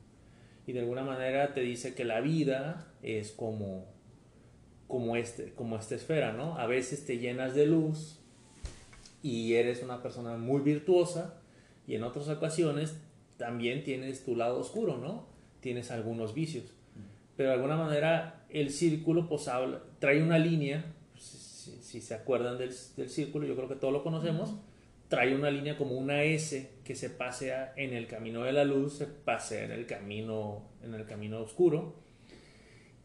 Y 0.66 0.72
de 0.72 0.80
alguna 0.80 1.02
manera 1.02 1.52
te 1.54 1.60
dice 1.60 1.94
que 1.94 2.04
la 2.04 2.20
vida 2.20 2.92
es 3.02 3.30
como, 3.32 3.86
como, 4.88 5.16
este, 5.16 5.52
como 5.52 5.76
esta 5.76 5.94
esfera, 5.94 6.32
¿no? 6.32 6.58
A 6.58 6.66
veces 6.66 7.04
te 7.04 7.18
llenas 7.18 7.54
de 7.54 7.66
luz 7.66 8.20
y 9.22 9.54
eres 9.54 9.82
una 9.82 10.02
persona 10.02 10.36
muy 10.36 10.60
virtuosa, 10.62 11.40
y 11.86 11.94
en 11.94 12.02
otras 12.02 12.28
ocasiones 12.28 12.96
también 13.36 13.84
tienes 13.84 14.24
tu 14.24 14.34
lado 14.34 14.58
oscuro, 14.58 14.96
¿no? 14.96 15.26
Tienes 15.60 15.90
algunos 15.90 16.34
vicios. 16.34 16.64
Pero 17.36 17.50
de 17.50 17.54
alguna 17.56 17.76
manera 17.76 18.46
el 18.48 18.70
círculo 18.70 19.28
pues 19.28 19.48
habla, 19.48 19.82
trae 19.98 20.22
una 20.22 20.38
línea, 20.38 20.84
si, 21.82 22.00
se 22.00 22.14
acuerdan 22.14 22.58
del, 22.58 22.74
del 22.96 23.08
círculo, 23.08 23.46
yo 23.46 23.56
creo 23.56 23.68
que 23.68 23.76
todos 23.76 23.92
lo 23.92 24.02
conocemos, 24.02 24.54
trae 25.08 25.34
una 25.34 25.50
línea 25.50 25.76
como 25.76 25.96
una 25.96 26.22
S 26.22 26.70
que 26.84 26.94
se 26.94 27.10
pasea 27.10 27.72
en 27.76 27.92
el 27.92 28.06
camino 28.06 28.44
de 28.44 28.52
la 28.52 28.64
luz, 28.64 28.94
se 28.94 29.06
pasea 29.06 29.64
en 29.64 29.72
el 29.72 29.86
camino, 29.86 30.62
en 30.82 30.94
el 30.94 31.06
camino 31.06 31.40
oscuro. 31.40 31.94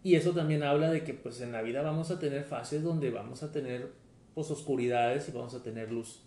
Y 0.03 0.15
eso 0.15 0.31
también 0.31 0.63
habla 0.63 0.89
de 0.89 1.03
que 1.03 1.13
pues 1.13 1.41
en 1.41 1.51
la 1.51 1.61
vida 1.61 1.81
vamos 1.81 2.09
a 2.09 2.19
tener 2.19 2.43
fases 2.43 2.81
donde 2.81 3.11
vamos 3.11 3.43
a 3.43 3.51
tener 3.51 3.91
pues 4.33 4.49
oscuridades 4.49 5.29
y 5.29 5.31
vamos 5.31 5.53
a 5.53 5.61
tener 5.61 5.91
luz. 5.91 6.23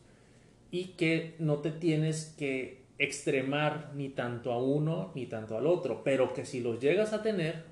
Y 0.70 0.88
que 0.96 1.34
no 1.38 1.58
te 1.58 1.70
tienes 1.72 2.34
que 2.38 2.84
extremar 2.98 3.90
ni 3.94 4.08
tanto 4.08 4.52
a 4.52 4.62
uno 4.62 5.10
ni 5.16 5.26
tanto 5.26 5.56
al 5.56 5.66
otro, 5.66 6.04
pero 6.04 6.32
que 6.32 6.44
si 6.44 6.60
los 6.60 6.78
llegas 6.78 7.12
a 7.12 7.22
tener, 7.22 7.64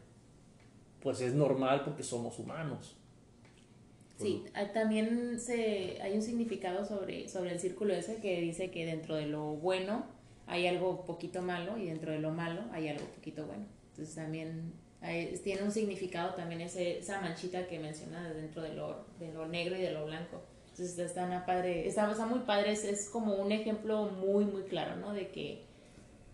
pues 1.00 1.20
es 1.20 1.34
normal 1.34 1.82
porque 1.84 2.02
somos 2.02 2.38
humanos. 2.40 2.96
Sí, 4.16 4.44
ah, 4.54 4.72
también 4.72 5.40
se, 5.40 6.00
hay 6.02 6.14
un 6.14 6.22
significado 6.22 6.84
sobre, 6.84 7.28
sobre 7.28 7.52
el 7.52 7.60
círculo 7.60 7.94
ese 7.94 8.16
que 8.16 8.40
dice 8.40 8.70
que 8.70 8.86
dentro 8.86 9.16
de 9.16 9.26
lo 9.26 9.54
bueno 9.56 10.06
hay 10.46 10.66
algo 10.66 11.04
poquito 11.04 11.42
malo 11.42 11.76
y 11.78 11.86
dentro 11.86 12.12
de 12.12 12.18
lo 12.20 12.30
malo 12.30 12.62
hay 12.72 12.88
algo 12.88 13.04
poquito 13.06 13.46
bueno. 13.46 13.64
Entonces 13.90 14.14
también 14.14 14.72
hay- 15.00 15.36
tiene 15.42 15.62
un 15.62 15.72
significado 15.72 16.34
también 16.34 16.60
ese, 16.60 16.98
esa 16.98 17.20
manchita 17.20 17.66
que 17.66 17.78
mencionas 17.80 18.34
dentro 18.34 18.62
de 18.62 18.74
lo, 18.74 19.06
de 19.18 19.32
lo 19.32 19.46
negro 19.48 19.76
y 19.76 19.80
de 19.82 19.92
lo 19.92 20.06
blanco. 20.06 20.40
Entonces 20.70 20.98
está, 20.98 21.24
una 21.26 21.44
padre, 21.44 21.86
está, 21.88 22.10
está 22.10 22.26
muy 22.26 22.40
padre, 22.40 22.72
es, 22.72 22.84
es 22.84 23.08
como 23.10 23.34
un 23.34 23.52
ejemplo 23.52 24.06
muy, 24.06 24.44
muy 24.44 24.62
claro, 24.62 24.96
¿no? 24.96 25.12
De 25.12 25.28
que 25.28 25.64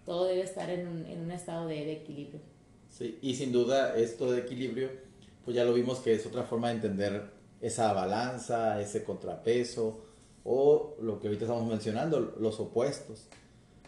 todo 0.05 0.27
debe 0.27 0.43
estar 0.43 0.71
en 0.71 0.87
un, 0.89 1.07
en 1.07 1.21
un 1.21 1.31
estado 1.31 1.67
de, 1.67 1.85
de 1.85 1.93
equilibrio. 1.93 2.41
Sí, 2.89 3.19
y 3.23 3.35
sin 3.35 3.53
duda 3.53 3.97
esto 3.97 4.31
de 4.33 4.41
equilibrio, 4.41 4.91
pues 5.45 5.55
ya 5.57 5.65
lo 5.65 5.73
vimos 5.75 6.01
que 6.01 6.13
es 6.15 6.27
otra 6.27 6.45
forma 6.45 6.69
de 6.69 6.75
entender 6.75 7.31
esa 7.61 7.93
balanza, 7.93 8.81
ese 8.81 9.05
contrapeso, 9.05 10.01
o 10.45 10.97
lo 11.01 11.19
que 11.21 11.27
ahorita 11.29 11.45
estamos 11.45 11.67
mencionando, 11.67 12.35
los 12.39 12.61
opuestos. 12.61 13.27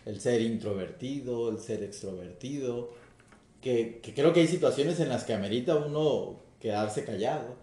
El 0.06 0.20
ser 0.20 0.40
introvertido, 0.40 1.50
el 1.50 1.58
ser 1.58 1.82
extrovertido, 1.82 2.90
que, 3.60 4.00
que 4.02 4.14
creo 4.14 4.32
que 4.32 4.40
hay 4.40 4.46
situaciones 4.48 4.98
en 5.00 5.08
las 5.10 5.24
que 5.24 5.34
amerita 5.34 5.76
uno 5.76 6.40
quedarse 6.58 7.04
callado. 7.04 7.54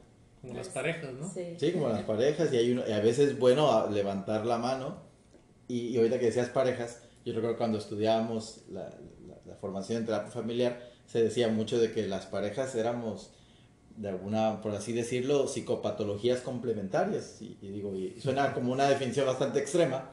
Como 0.41 0.53
las 0.53 0.69
parejas, 0.69 1.13
¿no? 1.13 1.29
Sí, 1.59 1.71
como 1.71 1.89
las 1.89 2.03
parejas, 2.03 2.53
y, 2.53 2.57
hay 2.57 2.71
uno, 2.71 2.83
y 2.87 2.91
a 2.91 2.99
veces 2.99 3.29
es 3.31 3.39
bueno 3.39 3.89
levantar 3.89 4.45
la 4.45 4.57
mano. 4.59 4.97
Y, 5.67 5.87
y 5.87 5.97
ahorita 5.97 6.19
que 6.19 6.27
decías 6.27 6.49
parejas, 6.49 7.01
yo 7.25 7.33
recuerdo 7.33 7.57
cuando 7.57 7.77
estudiábamos 7.79 8.61
la, 8.69 8.83
la- 9.27 9.39
la 9.45 9.55
formación 9.55 9.99
en 9.99 10.05
terapia 10.05 10.31
familiar, 10.31 10.79
se 11.07 11.23
decía 11.23 11.47
mucho 11.49 11.79
de 11.79 11.91
que 11.91 12.05
las 12.07 12.25
parejas 12.27 12.75
éramos 12.75 13.31
de 13.97 14.09
alguna, 14.09 14.61
por 14.61 14.73
así 14.73 14.93
decirlo, 14.93 15.47
psicopatologías 15.47 16.41
complementarias. 16.41 17.41
Y, 17.41 17.55
digo, 17.61 17.95
y 17.95 18.19
suena 18.21 18.53
como 18.53 18.71
una 18.71 18.87
definición 18.87 19.25
bastante 19.25 19.59
extrema 19.59 20.11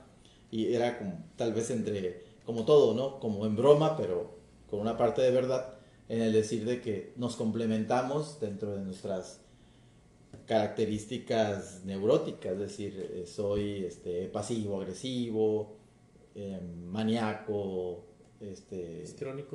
y 0.50 0.74
era 0.74 0.98
como 0.98 1.24
tal 1.36 1.52
vez 1.52 1.70
entre, 1.70 2.24
como 2.44 2.64
todo, 2.64 2.94
¿no? 2.94 3.20
Como 3.20 3.46
en 3.46 3.56
broma, 3.56 3.96
pero 3.96 4.38
con 4.68 4.80
una 4.80 4.96
parte 4.96 5.22
de 5.22 5.30
verdad 5.30 5.74
en 6.08 6.20
el 6.20 6.32
decir 6.32 6.64
de 6.64 6.80
que 6.80 7.12
nos 7.16 7.36
complementamos 7.36 8.40
dentro 8.40 8.74
de 8.74 8.82
nuestras 8.82 9.40
características 10.46 11.82
neuróticas, 11.84 12.52
es 12.52 12.58
decir, 12.58 13.10
eh, 13.14 13.26
soy 13.26 13.84
este, 13.84 14.26
pasivo, 14.28 14.80
agresivo, 14.80 15.76
eh, 16.34 16.60
maníaco, 16.86 18.04
este, 18.40 19.02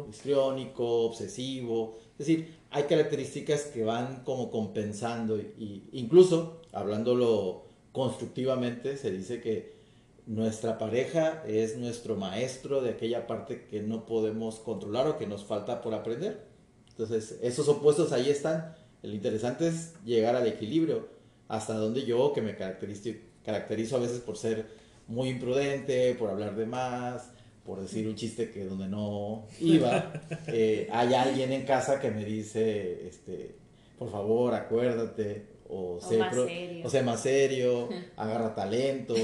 histriónico. 0.08 1.06
obsesivo. 1.06 1.98
Es 2.20 2.28
decir, 2.28 2.60
hay 2.70 2.84
características 2.84 3.64
que 3.64 3.86
van 3.86 4.24
como 4.26 4.52
compensando 4.52 5.38
y, 5.40 5.88
incluso, 5.94 6.62
hablándolo 6.74 7.64
constructivamente, 7.94 8.98
se 8.98 9.10
dice 9.10 9.40
que 9.40 9.80
nuestra 10.26 10.78
pareja 10.78 11.44
es 11.48 11.78
nuestro 11.78 12.18
maestro 12.18 12.82
de 12.82 12.92
aquella 12.92 13.26
parte 13.26 13.66
que 13.68 13.82
no 13.82 14.06
podemos 14.06 14.60
controlar 14.60 15.08
o 15.08 15.18
que 15.18 15.28
nos 15.28 15.46
falta 15.46 15.82
por 15.82 15.94
aprender. 15.94 16.46
Entonces, 16.90 17.40
esos 17.42 17.70
opuestos 17.70 18.12
ahí 18.12 18.30
están. 18.30 18.76
El 19.02 19.14
interesante 19.14 19.70
es 19.70 19.94
llegar 20.04 20.36
al 20.36 20.46
equilibrio, 20.46 21.08
hasta 21.48 21.74
donde 21.74 22.04
yo, 22.04 22.34
que 22.34 22.42
me 22.42 22.58
caracterizo 22.58 23.96
a 23.96 24.00
veces 24.00 24.20
por 24.20 24.38
ser 24.38 24.68
muy 25.08 25.30
imprudente, 25.30 26.14
por 26.16 26.30
hablar 26.30 26.56
de 26.58 26.66
más, 26.66 27.32
por 27.70 27.80
decir 27.80 28.08
un 28.08 28.16
chiste 28.16 28.50
que 28.50 28.66
donde 28.66 28.88
no 28.88 29.46
iba, 29.60 30.12
eh, 30.48 30.90
hay 30.92 31.14
alguien 31.14 31.54
en 31.54 31.68
casa 31.68 32.00
que 32.00 32.10
me 32.10 32.26
dice, 32.26 33.08
este, 33.08 33.58
por 34.00 34.12
favor, 34.12 34.56
acuérdate, 34.56 35.46
o, 35.70 36.00
sé, 36.02 36.18
más 36.18 36.34
serio. 36.34 36.88
o 36.88 37.04
más 37.04 37.22
serio, 37.22 37.90
agarra 38.18 38.56
talentos. 38.56 39.20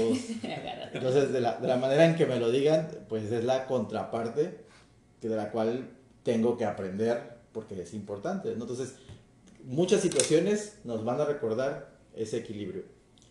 Entonces, 0.92 1.32
de 1.32 1.40
la, 1.40 1.58
de 1.58 1.66
la, 1.66 1.76
manera 1.76 2.06
en 2.06 2.14
que 2.14 2.24
me 2.24 2.38
lo 2.38 2.52
digan, 2.52 2.88
pues 3.08 3.32
es 3.32 3.42
la 3.42 3.66
contraparte 3.66 4.58
que 5.20 5.28
de 5.28 5.34
la 5.34 5.50
cual 5.50 5.90
tengo 6.22 6.56
que 6.56 6.66
aprender 6.66 7.38
porque 7.50 7.82
es 7.82 7.94
importante. 7.94 8.52
Entonces, 8.52 8.94
muchas 9.64 10.02
situaciones 10.02 10.78
nos 10.84 11.04
van 11.04 11.20
a 11.20 11.24
recordar 11.24 11.96
ese 12.14 12.36
equilibrio. 12.36 12.84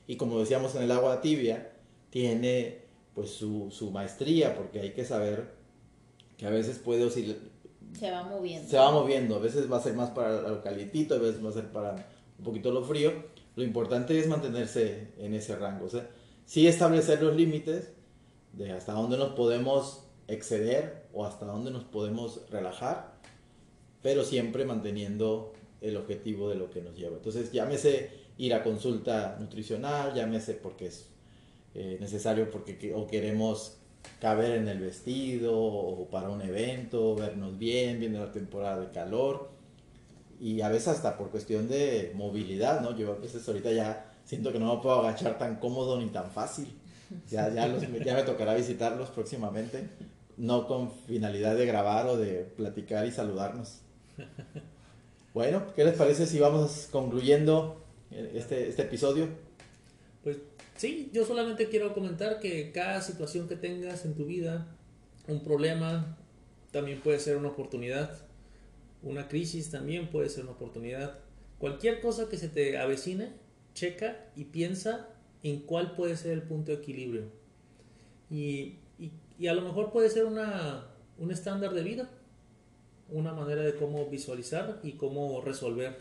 Y 0.08 0.18
como 0.18 0.42
decíamos 0.42 0.76
en 0.76 0.84
el 0.84 0.92
agua 0.92 1.22
tibia, 1.22 1.72
tiene 2.10 2.85
pues 3.16 3.32
su, 3.32 3.72
su 3.72 3.90
maestría, 3.90 4.56
porque 4.56 4.82
hay 4.82 4.92
que 4.92 5.06
saber 5.06 5.54
que 6.38 6.46
a 6.46 6.50
veces 6.50 6.78
puede 6.78 7.06
oscilar. 7.06 7.38
Se 7.98 8.12
va 8.12 8.24
moviendo. 8.24 8.70
Se 8.70 8.78
va 8.78 8.92
moviendo, 8.92 9.36
a 9.36 9.40
veces 9.40 9.72
va 9.72 9.78
a 9.78 9.82
ser 9.82 9.94
más 9.94 10.12
para 10.12 10.42
lo 10.42 10.62
calientito, 10.62 11.16
a 11.16 11.20
veces 11.20 11.44
va 11.44 11.50
a 11.50 11.54
ser 11.54 11.72
para 11.72 12.10
un 12.38 12.44
poquito 12.44 12.72
lo 12.72 12.84
frío. 12.84 13.14
Lo 13.56 13.64
importante 13.64 14.20
es 14.20 14.28
mantenerse 14.28 15.14
en 15.18 15.34
ese 15.34 15.56
rango, 15.56 15.86
o 15.86 15.90
sea, 15.90 16.10
sí 16.46 16.68
establecer 16.68 17.24
los 17.24 17.36
límites 17.36 17.94
de 18.52 18.72
hasta 18.74 18.92
dónde 18.92 19.18
nos 19.18 19.34
podemos 19.34 20.04
exceder 20.28 21.08
o 21.14 21.26
hasta 21.26 21.46
dónde 21.46 21.72
nos 21.72 21.86
podemos 21.86 22.42
relajar, 22.50 23.16
pero 24.02 24.26
siempre 24.26 24.66
manteniendo 24.66 25.54
el 25.80 25.96
objetivo 25.96 26.50
de 26.50 26.56
lo 26.56 26.70
que 26.70 26.82
nos 26.82 26.98
lleva. 26.98 27.16
Entonces, 27.16 27.52
llámese 27.54 28.10
ir 28.38 28.54
a 28.54 28.64
consulta 28.64 29.38
nutricional, 29.40 30.14
llámese 30.14 30.56
porque 30.56 30.88
es 30.88 31.10
eh, 31.76 31.98
necesario 32.00 32.50
porque 32.50 32.94
o 32.96 33.06
queremos 33.06 33.78
caber 34.22 34.52
en 34.52 34.68
el 34.68 34.80
vestido 34.80 35.58
o 35.58 36.08
para 36.10 36.30
un 36.30 36.42
evento, 36.42 37.16
vernos 37.16 37.58
bien, 37.58 38.00
viene 38.00 38.18
la 38.18 38.32
temporada 38.32 38.80
de 38.80 38.92
calor 38.92 39.50
y 40.40 40.62
a 40.62 40.70
veces 40.70 40.90
hasta 40.90 41.18
por 41.18 41.32
cuestión 41.32 41.68
de 41.68 42.12
movilidad, 42.16 42.82
¿no? 42.82 42.96
Yo 42.96 43.12
a 43.12 43.16
veces 43.16 43.48
ahorita 43.48 43.72
ya 43.72 44.14
siento 44.24 44.52
que 44.52 44.60
no 44.60 44.76
me 44.76 44.82
puedo 44.82 45.00
agachar 45.00 45.38
tan 45.38 45.58
cómodo 45.58 46.00
ni 46.00 46.08
tan 46.08 46.32
fácil. 46.32 46.68
Ya, 47.30 47.54
ya, 47.54 47.68
ya 48.04 48.16
me 48.16 48.24
tocará 48.24 48.56
visitarlos 48.56 49.10
próximamente, 49.10 49.90
no 50.38 50.68
con 50.68 50.92
finalidad 50.92 51.56
de 51.56 51.66
grabar 51.66 52.08
o 52.08 52.18
de 52.18 52.46
platicar 52.56 53.06
y 53.06 53.12
saludarnos. 53.12 53.82
Bueno, 55.36 55.64
¿qué 55.76 55.84
les 55.84 55.96
parece 55.96 56.26
si 56.28 56.40
vamos 56.40 56.88
concluyendo 56.90 57.84
este, 58.10 58.70
este 58.70 58.84
episodio? 58.84 59.28
Pues 60.24 60.38
Sí, 60.76 61.10
yo 61.14 61.24
solamente 61.24 61.70
quiero 61.70 61.94
comentar 61.94 62.40
que 62.42 62.74
cada 62.74 63.02
situación 63.02 63.48
que 63.48 63.56
tengas 63.56 64.04
en 64.04 64.14
tu 64.14 64.26
vida, 64.26 64.68
un 65.26 65.42
problema 65.42 66.18
también 66.72 67.00
puede 67.00 67.20
ser 67.20 67.38
una 67.38 67.48
oportunidad, 67.48 68.12
una 69.02 69.30
crisis 69.30 69.72
también 69.72 70.10
puede 70.10 70.28
ser 70.28 70.44
una 70.44 70.52
oportunidad. 70.52 71.20
Cualquier 71.60 72.02
cosa 72.02 72.28
que 72.28 72.38
se 72.38 72.50
te 72.50 72.78
avecine, 72.78 73.32
checa 73.74 74.30
y 74.36 74.46
piensa 74.46 75.08
en 75.44 75.62
cuál 75.62 75.96
puede 75.96 76.18
ser 76.18 76.34
el 76.34 76.42
punto 76.42 76.74
de 76.74 76.80
equilibrio. 76.80 77.24
Y, 78.30 78.80
y, 79.40 79.48
a 79.48 79.54
lo 79.54 79.62
mejor 79.62 79.94
puede 79.94 80.10
ser 80.10 80.26
una, 80.26 80.88
un 81.18 81.32
estándar 81.32 81.74
de 81.74 81.84
vida, 81.84 82.10
una 83.10 83.32
manera 83.32 83.62
de 83.62 83.76
cómo 83.76 84.10
visualizar 84.10 84.82
y 84.84 84.94
cómo 84.94 85.40
resolver 85.40 86.00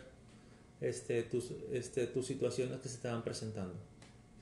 este, 0.81 1.23
tus, 1.23 1.51
este, 1.71 2.07
tus 2.07 2.25
situaciones 2.25 2.81
que 2.81 2.89
se 2.89 2.97
te 2.97 3.09
presentando 3.23 3.94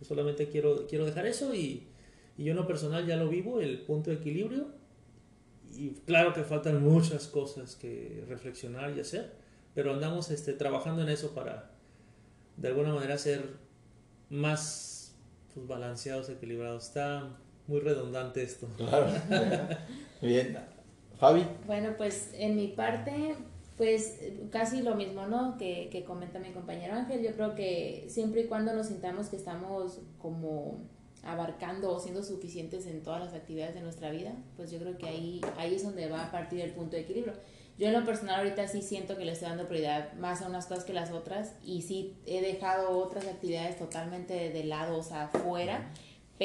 solamente 0.03 0.49
quiero, 0.49 0.87
quiero 0.87 1.05
dejar 1.05 1.25
eso 1.25 1.53
y, 1.53 1.87
y 2.37 2.43
yo 2.45 2.51
en 2.51 2.57
lo 2.57 2.67
personal 2.67 3.05
ya 3.05 3.15
lo 3.15 3.29
vivo, 3.29 3.59
el 3.61 3.81
punto 3.81 4.09
de 4.09 4.17
equilibrio. 4.17 4.67
Y 5.75 5.91
claro 6.05 6.33
que 6.33 6.43
faltan 6.43 6.83
muchas 6.83 7.27
cosas 7.27 7.75
que 7.75 8.23
reflexionar 8.27 8.95
y 8.95 8.99
hacer, 8.99 9.33
pero 9.73 9.93
andamos 9.93 10.29
este, 10.29 10.53
trabajando 10.53 11.01
en 11.01 11.09
eso 11.09 11.33
para 11.33 11.71
de 12.57 12.67
alguna 12.67 12.93
manera 12.93 13.17
ser 13.17 13.43
más 14.29 15.15
pues, 15.53 15.67
balanceados, 15.67 16.29
equilibrados. 16.29 16.87
Está 16.87 17.37
muy 17.67 17.79
redundante 17.79 18.43
esto. 18.43 18.67
Claro. 18.77 19.07
Bien. 20.21 20.57
Fabi. 21.19 21.45
Bueno, 21.65 21.95
pues 21.97 22.31
en 22.33 22.55
mi 22.55 22.67
parte, 22.69 23.35
pues 23.77 24.19
casi 24.51 24.81
lo 24.81 24.95
mismo, 24.95 25.25
¿no? 25.25 25.57
Que, 25.57 25.89
que 25.91 26.03
comenta 26.03 26.39
mi 26.39 26.51
compañero 26.51 26.93
Ángel. 26.93 27.23
Yo 27.23 27.33
creo 27.33 27.55
que 27.55 28.05
siempre 28.07 28.41
y 28.41 28.47
cuando 28.47 28.73
nos 28.73 28.87
sintamos 28.87 29.29
que 29.29 29.35
estamos 29.35 29.99
como 30.19 30.81
abarcando 31.23 31.93
o 31.93 31.99
siendo 31.99 32.21
suficientes 32.21 32.85
en 32.85 33.01
todas 33.01 33.23
las 33.23 33.33
actividades 33.33 33.75
de 33.75 33.81
nuestra 33.81 34.11
vida, 34.11 34.33
pues 34.57 34.71
yo 34.71 34.79
creo 34.79 34.97
que 34.97 35.07
ahí, 35.07 35.41
ahí 35.57 35.75
es 35.75 35.83
donde 35.83 36.09
va 36.09 36.25
a 36.25 36.31
partir 36.31 36.59
el 36.59 36.71
punto 36.71 36.95
de 36.95 37.03
equilibrio. 37.03 37.33
Yo 37.77 37.87
en 37.87 37.93
lo 37.93 38.05
personal 38.05 38.39
ahorita 38.39 38.67
sí 38.67 38.81
siento 38.81 39.17
que 39.17 39.25
le 39.25 39.31
estoy 39.31 39.49
dando 39.49 39.67
prioridad 39.67 40.13
más 40.13 40.43
a 40.43 40.47
unas 40.47 40.67
cosas 40.67 40.83
que 40.83 40.93
las 40.93 41.11
otras 41.11 41.55
y 41.63 41.81
sí 41.81 42.17
he 42.27 42.41
dejado 42.41 42.91
otras 42.99 43.25
actividades 43.25 43.79
totalmente 43.79 44.51
de 44.51 44.63
lado, 44.65 44.97
o 44.97 45.03
sea, 45.03 45.29
fuera 45.29 45.89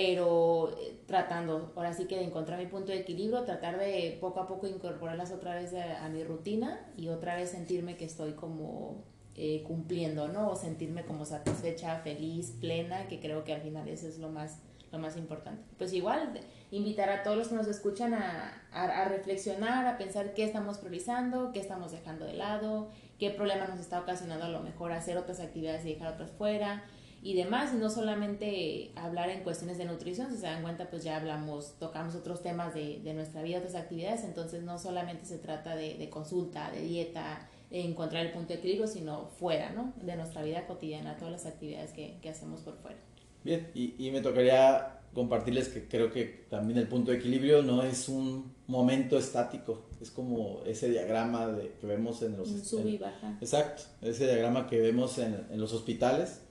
pero 0.01 0.77
eh, 0.79 0.97
tratando 1.07 1.73
ahora 1.75 1.93
sí 1.93 2.05
que 2.05 2.17
de 2.17 2.23
encontrar 2.23 2.57
mi 2.61 2.67
punto 2.67 2.93
de 2.93 3.01
equilibrio, 3.01 3.43
tratar 3.43 3.81
de 3.81 4.17
poco 4.21 4.39
a 4.39 4.47
poco 4.47 4.69
incorporarlas 4.69 5.33
otra 5.33 5.57
vez 5.57 5.75
a, 5.75 6.09
mi 6.09 6.23
rutina 6.23 6.87
y 6.97 7.09
otra 7.09 7.35
vez 7.35 7.51
sentirme 7.51 7.97
que 7.97 8.05
estoy 8.05 8.35
como 8.35 9.03
eh, 9.35 9.65
cumpliendo, 9.67 10.29
¿no? 10.29 10.51
O 10.51 10.55
sentirme 10.55 11.05
como 11.05 11.25
satisfecha, 11.25 11.99
feliz, 11.99 12.53
plena, 12.61 13.09
que 13.09 13.19
creo 13.19 13.43
que 13.43 13.53
al 13.53 13.61
final 13.61 13.89
eso 13.89 14.07
es 14.07 14.19
lo 14.21 14.29
más, 14.29 14.61
lo 14.93 15.01
más 15.01 15.17
importante. 15.17 15.65
Pues 15.79 15.93
igual, 15.93 16.33
invitar 16.71 17.09
a 17.11 17.25
todos 17.25 17.37
los 17.37 17.49
que 17.49 17.57
nos 17.57 17.67
escuchan 17.67 18.15
a, 18.15 18.63
a, 18.71 18.85
a 18.85 19.09
reflexionar, 19.09 19.85
a 19.85 19.99
pensar 19.99 20.33
qué 20.33 20.45
estamos 20.45 20.79
priorizando, 20.79 21.51
qué 21.51 21.59
estamos 21.59 21.91
dejando 21.91 22.25
de 22.25 22.35
lado, 22.35 22.89
qué 23.19 23.31
problema 23.31 23.67
nos 23.67 23.81
está 23.81 23.99
ocasionando 24.01 24.45
a 24.45 24.51
lo 24.51 24.61
mejor 24.61 24.93
hacer 24.93 25.19
otras 25.19 25.41
actividades 25.41 25.85
y 25.85 25.95
dejar 25.95 26.13
otras 26.13 26.31
fuera 26.31 26.85
y 27.21 27.35
demás, 27.35 27.75
no 27.75 27.91
solamente 27.91 28.93
hablar 28.95 29.29
en 29.31 29.43
cuestiones 29.43 29.77
de 29.77 29.85
nutrición, 29.85 30.31
si 30.31 30.37
se 30.37 30.47
dan 30.47 30.63
cuenta, 30.63 30.89
pues 30.89 31.03
ya 31.03 31.17
hablamos, 31.17 31.75
tocamos 31.79 32.15
otros 32.15 32.43
temas 32.43 32.75
de, 32.75 33.01
de 33.03 33.13
nuestra 33.15 33.43
vida, 33.43 33.59
otras 33.59 33.75
actividades, 33.75 34.23
entonces 34.25 34.63
no 34.63 34.79
solamente 34.79 35.25
se 35.25 35.39
trata 35.39 35.75
de, 35.75 35.95
de, 35.95 36.09
consulta, 36.09 36.71
de 36.71 36.83
dieta, 36.83 37.49
de 37.71 37.81
encontrar 37.81 38.25
el 38.25 38.33
punto 38.33 38.53
de 38.53 38.61
equilibrio, 38.61 38.87
sino 38.87 39.27
fuera, 39.39 39.71
¿no? 39.71 39.93
De 40.01 40.17
nuestra 40.17 40.43
vida 40.43 40.67
cotidiana, 40.67 41.17
todas 41.17 41.33
las 41.33 41.47
actividades 41.47 41.93
que, 41.93 42.19
que 42.23 42.29
hacemos 42.29 42.61
por 42.61 42.77
fuera. 42.77 42.99
Bien, 43.43 43.69
y, 43.75 43.95
y, 43.99 44.11
me 44.11 44.21
tocaría 44.21 45.01
compartirles 45.13 45.69
que 45.69 45.89
creo 45.89 46.13
que 46.13 46.47
también 46.51 46.79
el 46.79 46.87
punto 46.87 47.11
de 47.11 47.19
equilibrio 47.19 47.63
no 47.63 47.83
es 47.83 48.09
un 48.09 48.55
momento 48.69 49.19
estático, 49.19 49.87
es 50.01 50.11
como 50.11 50.63
ese 50.67 50.89
diagrama 50.89 51.49
de, 51.49 51.73
que 51.81 51.87
vemos 51.87 52.23
en 52.23 52.37
los... 52.37 52.49
Sub 52.49 52.87
y 52.87 52.99
baja. 52.99 53.37
Exacto, 53.41 53.83
ese 54.03 54.27
diagrama 54.27 54.69
que 54.69 54.79
vemos 54.81 55.19
en, 55.19 55.47
en 55.51 55.61
los 55.61 55.73
hospitales 55.73 56.43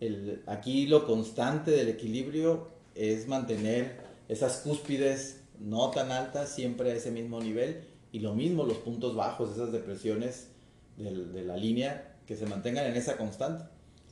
el, 0.00 0.42
aquí 0.46 0.86
lo 0.86 1.06
constante 1.06 1.70
del 1.70 1.88
equilibrio 1.88 2.68
es 2.94 3.28
mantener 3.28 3.96
esas 4.28 4.58
cúspides 4.58 5.40
no 5.58 5.90
tan 5.90 6.12
altas 6.12 6.50
siempre 6.54 6.92
a 6.92 6.94
ese 6.94 7.10
mismo 7.10 7.40
nivel 7.40 7.82
y 8.12 8.20
lo 8.20 8.34
mismo 8.34 8.64
los 8.64 8.78
puntos 8.78 9.14
bajos, 9.14 9.52
esas 9.52 9.72
depresiones 9.72 10.48
de 10.96 11.44
la 11.44 11.56
línea 11.56 12.16
que 12.26 12.36
se 12.36 12.46
mantengan 12.46 12.86
en 12.86 12.96
esa 12.96 13.16
constante. 13.16 13.64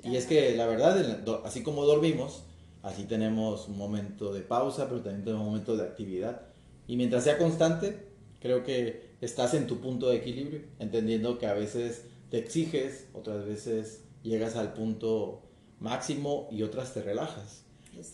Y 0.04 0.16
es 0.16 0.26
que 0.26 0.56
la 0.56 0.66
verdad, 0.66 1.24
así 1.44 1.62
como 1.62 1.84
dormimos, 1.84 2.44
así 2.82 3.04
tenemos 3.04 3.68
un 3.68 3.76
momento 3.76 4.32
de 4.32 4.42
pausa, 4.42 4.88
pero 4.88 5.00
también 5.00 5.24
tenemos 5.24 5.44
un 5.44 5.52
momento 5.52 5.76
de 5.76 5.84
actividad. 5.84 6.42
Y 6.86 6.96
mientras 6.96 7.24
sea 7.24 7.38
constante, 7.38 8.06
creo 8.40 8.62
que 8.62 9.10
estás 9.20 9.54
en 9.54 9.66
tu 9.66 9.80
punto 9.80 10.08
de 10.08 10.16
equilibrio, 10.16 10.60
entendiendo 10.78 11.38
que 11.38 11.46
a 11.46 11.54
veces 11.54 12.04
te 12.30 12.38
exiges, 12.38 13.08
otras 13.14 13.44
veces 13.44 14.02
llegas 14.22 14.56
al 14.56 14.72
punto 14.74 15.42
máximo 15.80 16.48
y 16.50 16.62
otras 16.62 16.94
te 16.94 17.02
relajas. 17.02 17.62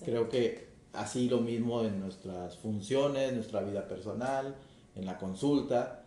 Creo 0.05 0.29
que 0.29 0.69
así 0.93 1.29
lo 1.29 1.41
mismo 1.41 1.83
en 1.83 2.01
nuestras 2.01 2.57
funciones, 2.59 3.33
nuestra 3.33 3.63
vida 3.63 3.89
personal, 3.89 4.55
en 4.95 5.07
la 5.07 5.19
consulta, 5.19 6.05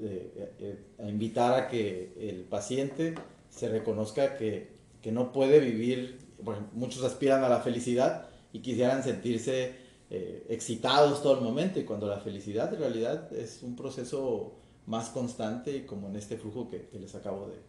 eh, 0.00 0.54
eh, 0.60 0.78
a 0.98 1.08
invitar 1.08 1.54
a 1.54 1.68
que 1.68 2.14
el 2.18 2.44
paciente 2.44 3.14
se 3.50 3.68
reconozca 3.68 4.36
que, 4.36 4.68
que 5.02 5.10
no 5.10 5.32
puede 5.32 5.58
vivir, 5.58 6.18
bueno, 6.42 6.68
muchos 6.72 7.02
aspiran 7.02 7.42
a 7.44 7.48
la 7.48 7.60
felicidad 7.60 8.28
y 8.52 8.60
quisieran 8.60 9.02
sentirse 9.02 9.74
eh, 10.10 10.46
excitados 10.48 11.22
todo 11.22 11.34
el 11.34 11.44
momento 11.44 11.78
y 11.78 11.84
cuando 11.84 12.06
la 12.06 12.20
felicidad 12.20 12.72
en 12.72 12.80
realidad 12.80 13.30
es 13.32 13.62
un 13.62 13.76
proceso 13.76 14.54
más 14.88 15.10
constante 15.10 15.76
y 15.76 15.82
como 15.82 16.08
en 16.08 16.16
este 16.16 16.38
flujo 16.38 16.70
que, 16.70 16.88
les 16.98 17.14
acabo 17.14 17.48
de, 17.48 17.60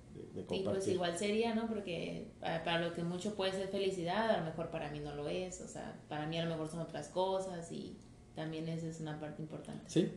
compartir. 0.46 0.62
Y 0.62 0.64
pues 0.64 0.88
igual 0.88 1.18
sería, 1.18 1.54
¿no? 1.54 1.68
Porque 1.68 2.32
para, 2.40 2.80
lo 2.80 2.94
que 2.94 3.04
mucho 3.04 3.36
puede 3.36 3.52
ser 3.52 3.68
felicidad, 3.68 4.30
a 4.30 4.38
lo 4.38 4.46
mejor 4.46 4.70
para 4.70 4.90
mí 4.90 5.00
no 5.00 5.14
lo 5.14 5.28
es, 5.28 5.60
o 5.60 5.68
sea, 5.68 6.00
para 6.08 6.28
mí 6.28 6.38
a 6.40 6.46
lo 6.46 6.50
mejor 6.50 6.70
son 6.70 6.80
otras 6.80 7.10
cosas 7.10 7.70
y 7.74 7.98
también 8.36 8.70
esa 8.70 8.88
es 8.88 9.02
una 9.02 9.20
parte 9.20 9.42
importante. 9.42 9.84
Sí. 9.88 10.10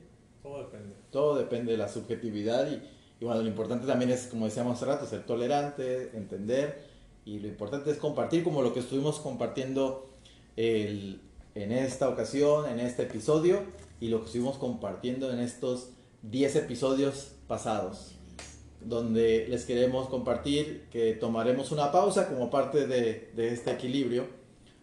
Todo 0.44 0.58
depende. 0.62 0.94
Todo 1.10 1.36
depende 1.36 1.72
de 1.72 1.78
la 1.78 1.88
subjetividad 1.88 2.70
y, 2.70 2.80
y 3.20 3.24
bueno, 3.24 3.42
lo 3.42 3.48
importante 3.48 3.84
también 3.84 4.12
es, 4.12 4.28
como 4.28 4.44
decíamos 4.44 4.76
hace 4.76 4.86
rato, 4.86 5.04
ser 5.06 5.26
tolerante, 5.26 6.16
entender 6.16 6.84
y 7.24 7.40
lo 7.40 7.48
importante 7.48 7.90
es 7.90 7.98
compartir 7.98 8.44
como 8.44 8.62
lo 8.62 8.72
que 8.72 8.80
estuvimos 8.80 9.18
compartiendo 9.18 10.08
el, 10.56 11.20
en 11.56 11.72
esta 11.72 12.08
ocasión, 12.08 12.68
en 12.68 12.78
este 12.78 13.02
episodio 13.02 13.64
y 14.00 14.08
lo 14.08 14.20
que 14.20 14.26
estuvimos 14.26 14.56
compartiendo 14.56 15.32
en 15.32 15.40
estos 15.40 15.90
10 16.22 16.56
episodios 16.56 17.32
pasados, 17.46 18.14
donde 18.80 19.46
les 19.48 19.64
queremos 19.64 20.08
compartir 20.08 20.88
que 20.90 21.14
tomaremos 21.14 21.72
una 21.72 21.92
pausa 21.92 22.28
como 22.28 22.50
parte 22.50 22.86
de, 22.86 23.32
este 23.36 23.72
equilibrio, 23.72 24.26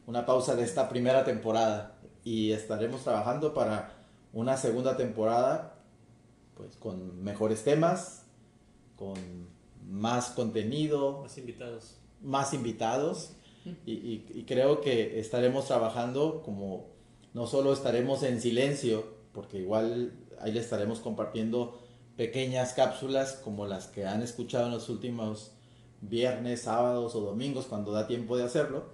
una 0.06 0.26
pausa 0.26 0.56
de 0.56 0.64
esta 0.64 0.90
primera 0.90 1.24
temporada 1.24 1.98
y 2.24 2.52
estaremos 2.52 3.04
trabajando 3.04 3.54
para 3.54 3.94
una 4.34 4.58
segunda 4.58 4.98
temporada 4.98 5.76
pues 6.56 6.76
con 6.76 7.24
mejores 7.24 7.64
temas, 7.64 8.26
con 8.98 9.16
más 9.88 10.32
contenido, 10.32 11.22
más 11.22 11.38
invitados, 11.38 11.96
más 12.22 12.54
invitados 12.54 13.34
y, 13.86 14.44
creo 14.48 14.82
que 14.82 15.20
estaremos 15.20 15.68
trabajando 15.68 16.42
como 16.44 16.88
no 17.34 17.48
solo 17.48 17.72
estaremos 17.74 18.24
en 18.24 18.42
silencio, 18.42 19.06
porque 19.34 19.60
igual 19.60 20.12
ahí 20.42 20.52
le 20.52 20.60
estaremos 20.60 21.00
compartiendo 21.00 21.80
pequeñas 22.18 22.74
cápsulas 22.74 23.34
como 23.44 23.66
las 23.66 23.88
que 23.88 24.06
han 24.06 24.22
escuchado 24.22 24.66
en 24.66 24.74
los 24.74 24.90
últimos 24.90 25.52
viernes, 26.02 26.64
sábados 26.64 27.16
o 27.16 27.22
domingos 27.22 27.66
cuando 27.66 27.92
da 27.92 28.08
tiempo 28.08 28.38
de 28.38 28.44
hacerlo. 28.44 28.86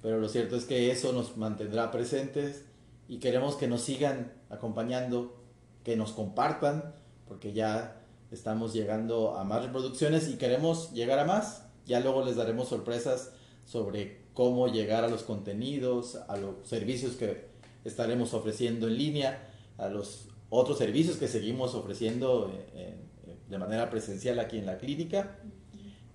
Pero 0.00 0.18
lo 0.18 0.28
cierto 0.28 0.56
es 0.56 0.64
que 0.64 0.90
eso 0.90 1.12
nos 1.12 1.36
mantendrá 1.36 1.90
presentes 1.90 2.64
y 3.08 3.18
queremos 3.18 3.56
que 3.56 3.68
nos 3.68 3.82
sigan 3.82 4.32
acompañando, 4.50 5.36
que 5.84 5.96
nos 5.96 6.12
compartan, 6.12 6.94
porque 7.28 7.52
ya 7.52 8.00
estamos 8.30 8.72
llegando 8.72 9.36
a 9.36 9.44
más 9.44 9.62
reproducciones 9.62 10.28
y 10.28 10.36
queremos 10.36 10.92
llegar 10.92 11.18
a 11.18 11.24
más. 11.24 11.66
Ya 11.86 12.00
luego 12.00 12.24
les 12.24 12.36
daremos 12.36 12.68
sorpresas 12.68 13.32
sobre 13.66 14.22
cómo 14.34 14.68
llegar 14.68 15.04
a 15.04 15.08
los 15.08 15.22
contenidos, 15.22 16.16
a 16.28 16.36
los 16.36 16.66
servicios 16.66 17.16
que 17.16 17.48
estaremos 17.84 18.34
ofreciendo 18.34 18.88
en 18.88 18.96
línea, 18.96 19.50
a 19.78 19.88
los 19.88 20.28
otros 20.54 20.76
servicios 20.76 21.16
que 21.16 21.28
seguimos 21.28 21.74
ofreciendo 21.74 22.52
eh, 22.74 22.94
eh, 23.26 23.36
de 23.48 23.58
manera 23.58 23.88
presencial 23.88 24.38
aquí 24.38 24.58
en 24.58 24.66
la 24.66 24.76
clínica 24.76 25.38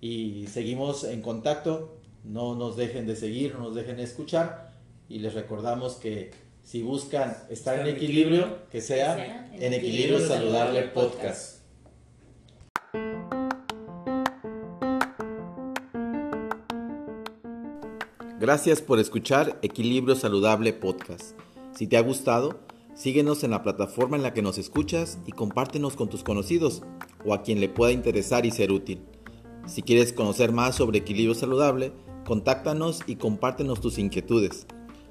y 0.00 0.46
seguimos 0.46 1.02
en 1.02 1.22
contacto. 1.22 1.96
No 2.22 2.54
nos 2.54 2.76
dejen 2.76 3.04
de 3.04 3.16
seguir, 3.16 3.54
no 3.54 3.64
nos 3.64 3.74
dejen 3.74 3.96
de 3.96 4.04
escuchar 4.04 4.78
y 5.08 5.18
les 5.18 5.34
recordamos 5.34 5.96
que 5.96 6.30
si 6.62 6.82
buscan 6.82 7.36
estar 7.50 7.80
en 7.80 7.88
equilibrio, 7.88 8.68
que 8.70 8.80
sea 8.80 9.50
en 9.54 9.72
Equilibrio 9.72 10.20
Saludable 10.20 10.82
Podcast. 10.82 11.58
Gracias 18.38 18.82
por 18.82 19.00
escuchar 19.00 19.58
Equilibrio 19.62 20.14
Saludable 20.14 20.72
Podcast. 20.72 21.36
Si 21.74 21.88
te 21.88 21.96
ha 21.96 22.02
gustado, 22.02 22.68
síguenos 22.98 23.44
en 23.44 23.52
la 23.52 23.62
plataforma 23.62 24.16
en 24.16 24.24
la 24.24 24.34
que 24.34 24.42
nos 24.42 24.58
escuchas 24.58 25.20
y 25.24 25.32
compártenos 25.32 25.94
con 25.94 26.08
tus 26.08 26.24
conocidos 26.24 26.82
o 27.24 27.32
a 27.32 27.42
quien 27.42 27.60
le 27.60 27.68
pueda 27.68 27.92
interesar 27.92 28.44
y 28.44 28.50
ser 28.50 28.72
útil. 28.72 29.02
Si 29.66 29.82
quieres 29.82 30.12
conocer 30.12 30.50
más 30.50 30.74
sobre 30.74 30.98
equilibrio 30.98 31.34
saludable, 31.34 31.92
contáctanos 32.26 33.02
y 33.06 33.16
compártenos 33.16 33.80
tus 33.80 33.98
inquietudes. 33.98 34.66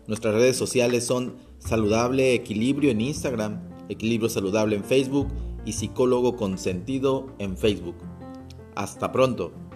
Nuestras 0.06 0.36
redes 0.36 0.58
sociales 0.58 1.06
son 1.06 1.36
Saludable 1.60 2.34
Equilibrio 2.34 2.92
en 2.92 3.02
Instagram, 3.02 3.62
Equilibrio 3.90 4.30
Saludable 4.30 4.76
en 4.76 4.84
Facebook 4.84 5.28
y 5.66 5.74
Psicólogo 5.74 6.36
con 6.36 6.58
Sentido 6.58 7.28
en 7.40 7.58
Facebook. 7.58 7.96
Hasta 8.76 9.12
pronto. 9.12 9.67